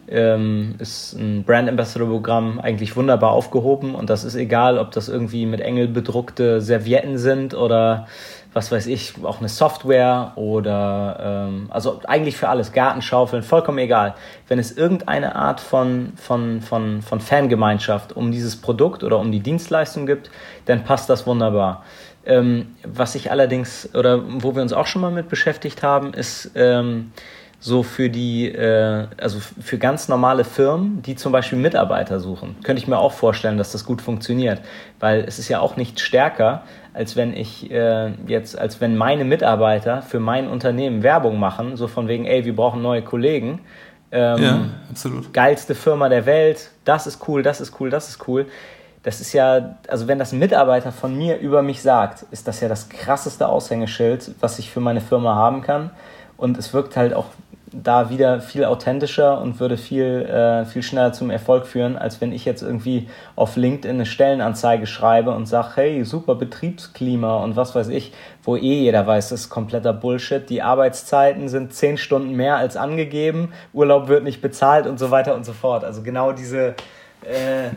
[0.09, 5.09] ähm, ist ein Brand Ambassador Programm eigentlich wunderbar aufgehoben und das ist egal, ob das
[5.09, 8.07] irgendwie mit Engel bedruckte Servietten sind oder
[8.55, 14.15] was weiß ich, auch eine Software oder ähm, also eigentlich für alles, Gartenschaufeln, vollkommen egal.
[14.49, 19.41] Wenn es irgendeine Art von, von, von, von Fangemeinschaft um dieses Produkt oder um die
[19.41, 20.31] Dienstleistung gibt,
[20.67, 21.85] dann passt das wunderbar.
[22.25, 26.53] Ähm, was ich allerdings, oder wo wir uns auch schon mal mit beschäftigt haben, ist
[26.55, 27.13] ähm,
[27.59, 32.81] so für die, äh, also für ganz normale Firmen, die zum Beispiel Mitarbeiter suchen, könnte
[32.81, 34.61] ich mir auch vorstellen, dass das gut funktioniert.
[35.01, 36.63] Weil es ist ja auch nicht stärker,
[36.95, 41.89] als wenn ich äh, jetzt, als wenn meine Mitarbeiter für mein Unternehmen Werbung machen, so
[41.89, 43.61] von wegen, ey, wir brauchen neue Kollegen.
[44.13, 45.33] Ähm, ja, absolut.
[45.33, 48.47] Geilste Firma der Welt, das ist cool, das ist cool, das ist cool.
[49.03, 52.61] Das ist ja, also wenn das ein Mitarbeiter von mir über mich sagt, ist das
[52.61, 55.91] ja das krasseste Aushängeschild, was ich für meine Firma haben kann.
[56.37, 57.27] Und es wirkt halt auch
[57.83, 62.33] da wieder viel authentischer und würde viel, äh, viel schneller zum Erfolg führen, als wenn
[62.33, 67.75] ich jetzt irgendwie auf LinkedIn eine Stellenanzeige schreibe und sage, hey, super Betriebsklima und was
[67.75, 68.13] weiß ich,
[68.43, 70.49] wo eh jeder weiß, das ist kompletter Bullshit.
[70.49, 75.35] Die Arbeitszeiten sind zehn Stunden mehr als angegeben, Urlaub wird nicht bezahlt und so weiter
[75.35, 75.85] und so fort.
[75.85, 76.75] Also genau diese...
[77.25, 77.71] Äh,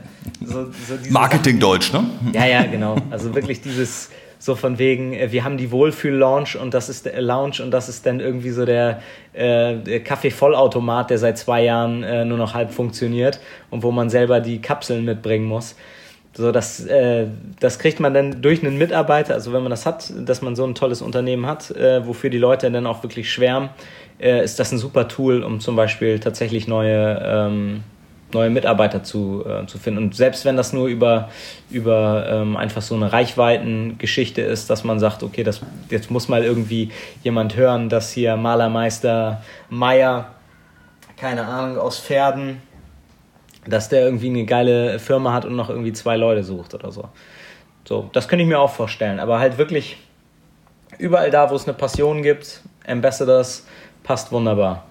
[0.46, 2.04] so, so Marketing-Deutsch, ne?
[2.34, 2.98] Ja, ja, genau.
[3.10, 4.10] Also wirklich dieses
[4.40, 7.90] so von wegen, äh, wir haben die Wohlfühl-Lounge und das ist der Lounge und das
[7.90, 9.02] ist dann irgendwie so der,
[9.34, 14.10] äh, der Kaffee-Vollautomat, der seit zwei Jahren äh, nur noch halb funktioniert und wo man
[14.10, 15.76] selber die Kapseln mitbringen muss.
[16.34, 17.26] So, das, äh,
[17.60, 20.66] das kriegt man dann durch einen Mitarbeiter, also wenn man das hat, dass man so
[20.66, 23.70] ein tolles Unternehmen hat, äh, wofür die Leute dann auch wirklich schwärmen,
[24.20, 27.84] äh, ist das ein super Tool, um zum Beispiel tatsächlich neue ähm,
[28.34, 30.04] neue Mitarbeiter zu, äh, zu finden.
[30.04, 31.30] Und selbst wenn das nur über,
[31.70, 36.44] über ähm, einfach so eine Reichweitengeschichte ist, dass man sagt, okay, das, jetzt muss mal
[36.44, 36.92] irgendwie
[37.24, 40.32] jemand hören, dass hier Malermeister Meier,
[41.16, 42.62] keine Ahnung, aus Pferden,
[43.66, 47.10] dass der irgendwie eine geile Firma hat und noch irgendwie zwei Leute sucht oder so.
[47.86, 49.20] So, das könnte ich mir auch vorstellen.
[49.20, 49.98] Aber halt wirklich
[50.98, 53.66] überall da, wo es eine Passion gibt, Ambassadors,
[54.04, 54.86] passt wunderbar.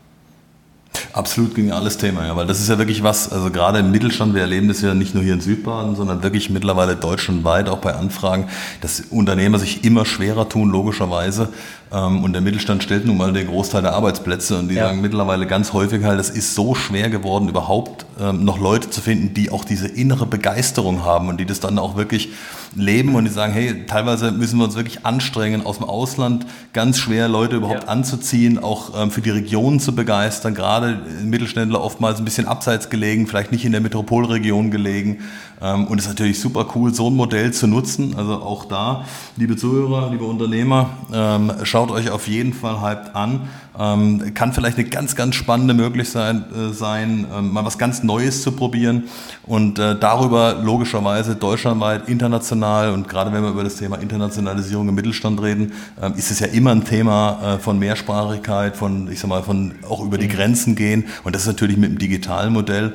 [1.13, 4.43] Absolut geniales Thema, ja, weil das ist ja wirklich was, also gerade im Mittelstand, wir
[4.43, 8.49] erleben das ja nicht nur hier in Südbaden, sondern wirklich mittlerweile deutschlandweit, auch bei Anfragen,
[8.81, 11.49] dass Unternehmer sich immer schwerer tun, logischerweise.
[11.93, 14.87] Ähm, und der Mittelstand stellt nun mal den Großteil der Arbeitsplätze und die ja.
[14.87, 19.01] sagen mittlerweile ganz häufig halt, es ist so schwer geworden, überhaupt ähm, noch Leute zu
[19.01, 22.31] finden, die auch diese innere Begeisterung haben und die das dann auch wirklich
[22.75, 26.99] leben und die sagen, hey, teilweise müssen wir uns wirklich anstrengen, aus dem Ausland ganz
[26.99, 27.89] schwer Leute überhaupt ja.
[27.89, 33.27] anzuziehen, auch ähm, für die Regionen zu begeistern, gerade Mittelständler oftmals ein bisschen abseits gelegen,
[33.27, 35.19] vielleicht nicht in der Metropolregion gelegen.
[35.61, 38.15] Ähm, und es ist natürlich super cool, so ein Modell zu nutzen.
[38.17, 39.05] Also auch da,
[39.37, 43.49] liebe Zuhörer, liebe Unternehmer, ähm, schaut euch auf jeden Fall Hyped an.
[43.79, 48.53] Ähm, kann vielleicht eine ganz, ganz spannende Möglichkeit äh, sein, mal was ganz Neues zu
[48.53, 49.05] probieren
[49.45, 54.95] und äh, darüber logischerweise deutschlandweit, international und gerade wenn wir über das Thema Internationalisierung im
[54.95, 55.73] Mittelstand reden,
[56.17, 60.03] ist es ja immer ein Thema äh, von Mehrsprachigkeit, von, ich sag mal, von auch
[60.03, 60.33] über die mhm.
[60.33, 62.95] Grenzen gehen und das ist natürlich mit dem digitalen Modell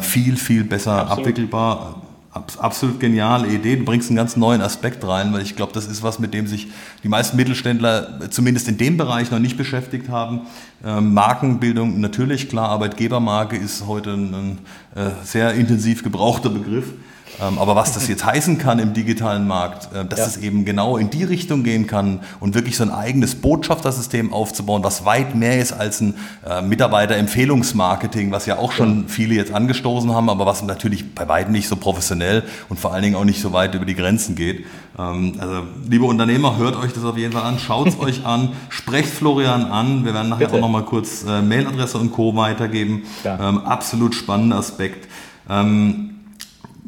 [0.00, 1.18] viel, viel besser Absolut.
[1.20, 2.02] abwickelbar.
[2.58, 3.76] Absolut geniale Idee.
[3.76, 6.46] Du bringst einen ganz neuen Aspekt rein, weil ich glaube, das ist was, mit dem
[6.46, 6.68] sich
[7.02, 10.40] die meisten Mittelständler zumindest in dem Bereich noch nicht beschäftigt haben.
[10.82, 14.58] Ähm, Markenbildung, natürlich, klar, Arbeitgebermarke ist heute ein, ein
[14.94, 16.86] äh, sehr intensiv gebrauchter Begriff.
[17.40, 20.26] Ähm, aber was das jetzt heißen kann im digitalen Markt, äh, dass ja.
[20.26, 24.84] es eben genau in die Richtung gehen kann und wirklich so ein eigenes Botschaftersystem aufzubauen,
[24.84, 26.14] was weit mehr ist als ein
[26.46, 31.52] äh, Mitarbeiterempfehlungsmarketing, was ja auch schon viele jetzt angestoßen haben, aber was natürlich bei weitem
[31.52, 34.66] nicht so professionell und vor allen Dingen auch nicht so weit über die Grenzen geht.
[34.98, 38.50] Ähm, also, liebe Unternehmer, hört euch das auf jeden Fall an, schaut es euch an,
[38.68, 40.04] sprecht Florian an.
[40.04, 40.58] Wir werden nachher Bitte.
[40.58, 42.36] auch nochmal kurz äh, Mailadresse und Co.
[42.36, 43.04] weitergeben.
[43.24, 43.48] Ja.
[43.48, 45.08] Ähm, absolut spannender Aspekt.
[45.48, 46.11] Ähm,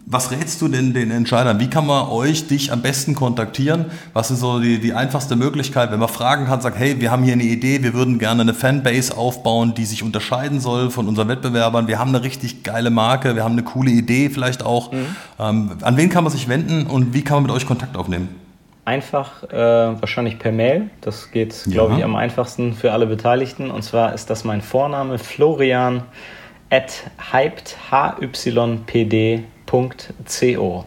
[0.06, 1.58] was rätst du denn den Entscheidern?
[1.60, 3.86] Wie kann man euch, dich am besten kontaktieren?
[4.12, 7.22] Was ist so die, die einfachste Möglichkeit, wenn man fragen kann, sagt, hey, wir haben
[7.22, 11.28] hier eine Idee, wir würden gerne eine Fanbase aufbauen, die sich unterscheiden soll von unseren
[11.28, 11.88] Wettbewerbern.
[11.88, 14.92] Wir haben eine richtig geile Marke, wir haben eine coole Idee vielleicht auch.
[14.92, 15.16] Mhm.
[15.38, 18.28] Ähm, an wen kann man sich wenden und wie kann man mit euch Kontakt aufnehmen?
[18.84, 20.90] Einfach äh, wahrscheinlich per Mail.
[21.00, 21.98] Das geht, glaube ja.
[22.00, 23.70] ich, am einfachsten für alle Beteiligten.
[23.70, 26.02] Und zwar ist das mein Vorname Florian
[26.68, 29.44] at hyped, hypd
[29.74, 30.86] www.co.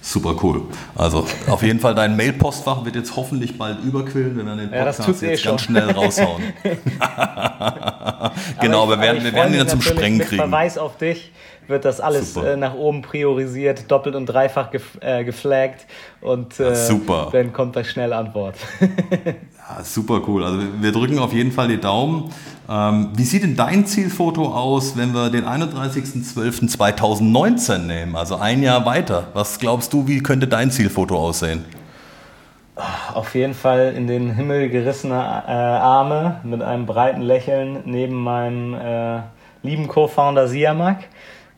[0.00, 0.62] Super cool.
[0.96, 5.00] Also auf jeden Fall dein Mail-Postfach wird jetzt hoffentlich bald überquillen, wenn wir den Podcast
[5.00, 6.42] ja, jetzt eh ganz schnell raushauen.
[8.60, 10.36] genau, aber, ich, wir werden, wir werden ihn zum Sprengen kriegen.
[10.36, 11.30] Verweis auf dich
[11.68, 15.86] wird das alles äh, nach oben priorisiert, doppelt und dreifach gef äh, geflaggt
[16.20, 17.28] und äh, Super.
[17.32, 18.56] dann kommt da schnell Antwort.
[18.80, 20.44] ja, super cool.
[20.44, 22.30] Also wir drücken auf jeden Fall die Daumen.
[22.68, 28.84] Ähm, wie sieht denn dein Zielfoto aus, wenn wir den 31.12.2019 nehmen, also ein Jahr
[28.84, 29.28] weiter?
[29.34, 31.64] Was glaubst du, wie könnte dein Zielfoto aussehen?
[33.12, 38.74] Auf jeden Fall in den Himmel gerissene äh, Arme mit einem breiten Lächeln neben meinem
[38.74, 39.20] äh,
[39.62, 40.98] lieben Co-Founder Siamak.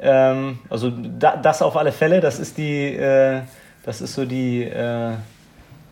[0.00, 3.42] Ähm, also da, das auf alle Fälle, das ist die, äh,
[3.84, 5.12] das ist so die, äh,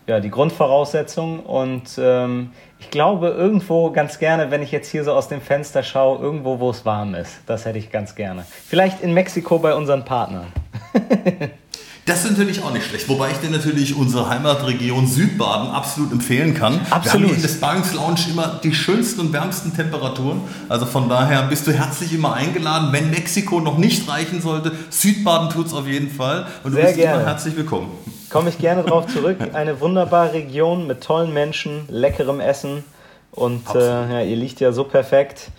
[0.07, 5.13] ja, die Grundvoraussetzung und ähm, ich glaube, irgendwo ganz gerne, wenn ich jetzt hier so
[5.13, 7.41] aus dem Fenster schaue, irgendwo, wo es warm ist.
[7.45, 8.45] Das hätte ich ganz gerne.
[8.67, 10.47] Vielleicht in Mexiko bei unseren Partnern.
[12.09, 13.07] Das ist natürlich auch nicht schlecht.
[13.07, 16.81] Wobei ich dir natürlich unsere Heimatregion Südbaden absolut empfehlen kann.
[16.89, 17.03] Absolut.
[17.03, 20.41] Wir haben hier in der Sparrings Lounge immer die schönsten und wärmsten Temperaturen.
[20.69, 22.89] Also von daher bist du herzlich immer eingeladen.
[22.91, 26.47] Wenn Mexiko noch nicht reichen sollte, Südbaden tut es auf jeden Fall.
[26.63, 27.21] Und Sehr du bist gerne.
[27.21, 27.91] immer herzlich willkommen.
[28.31, 29.37] Komme ich gerne darauf zurück.
[29.53, 32.83] Eine wunderbare Region mit tollen Menschen, leckerem Essen.
[33.29, 35.51] Und äh, ja, ihr liegt ja so perfekt.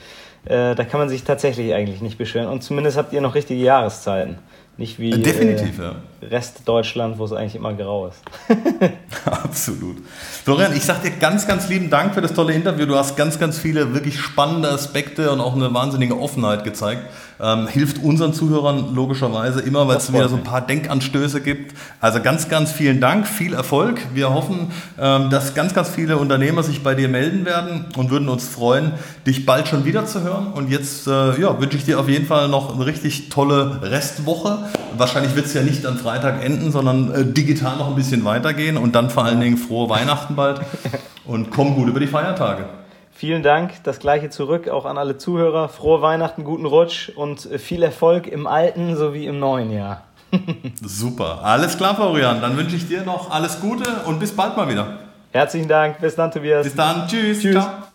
[0.47, 2.49] Äh, da kann man sich tatsächlich eigentlich nicht beschweren.
[2.49, 4.39] Und zumindest habt ihr noch richtige Jahreszeiten.
[4.77, 5.95] Nicht wie Definitiv, äh, ja.
[6.23, 8.23] Rest Deutschland, wo es eigentlich immer grau ist.
[9.27, 9.99] Absolut.
[10.45, 12.87] Florian, ich sage dir ganz, ganz lieben Dank für das tolle Interview.
[12.87, 17.03] Du hast ganz, ganz viele wirklich spannende Aspekte und auch eine wahnsinnige Offenheit gezeigt.
[17.43, 21.75] Ähm, hilft unseren Zuhörern logischerweise immer, weil es wieder so ein paar Denkanstöße gibt.
[22.01, 24.01] Also ganz, ganz vielen Dank, viel Erfolg.
[24.13, 28.29] Wir hoffen, ähm, dass ganz, ganz viele Unternehmer sich bei dir melden werden und würden
[28.29, 28.93] uns freuen,
[29.27, 30.49] dich bald schon wieder zu hören.
[30.53, 34.59] Und jetzt äh, ja, wünsche ich dir auf jeden Fall noch eine richtig tolle Restwoche.
[34.97, 38.77] Wahrscheinlich wird es ja nicht am Freitag enden, sondern äh, digital noch ein bisschen weitergehen
[38.77, 40.61] und dann vor allen Dingen frohe Weihnachten bald
[41.25, 42.80] und komm gut über die Feiertage.
[43.21, 45.69] Vielen Dank, das gleiche zurück auch an alle Zuhörer.
[45.69, 50.05] Frohe Weihnachten, guten Rutsch und viel Erfolg im alten sowie im neuen Jahr.
[50.83, 52.41] Super, alles klar, Florian.
[52.41, 55.01] Dann wünsche ich dir noch alles Gute und bis bald mal wieder.
[55.33, 56.65] Herzlichen Dank, bis dann, Tobias.
[56.65, 57.41] Bis dann, tschüss.
[57.43, 57.57] tschüss.
[57.57, 57.90] Ciao.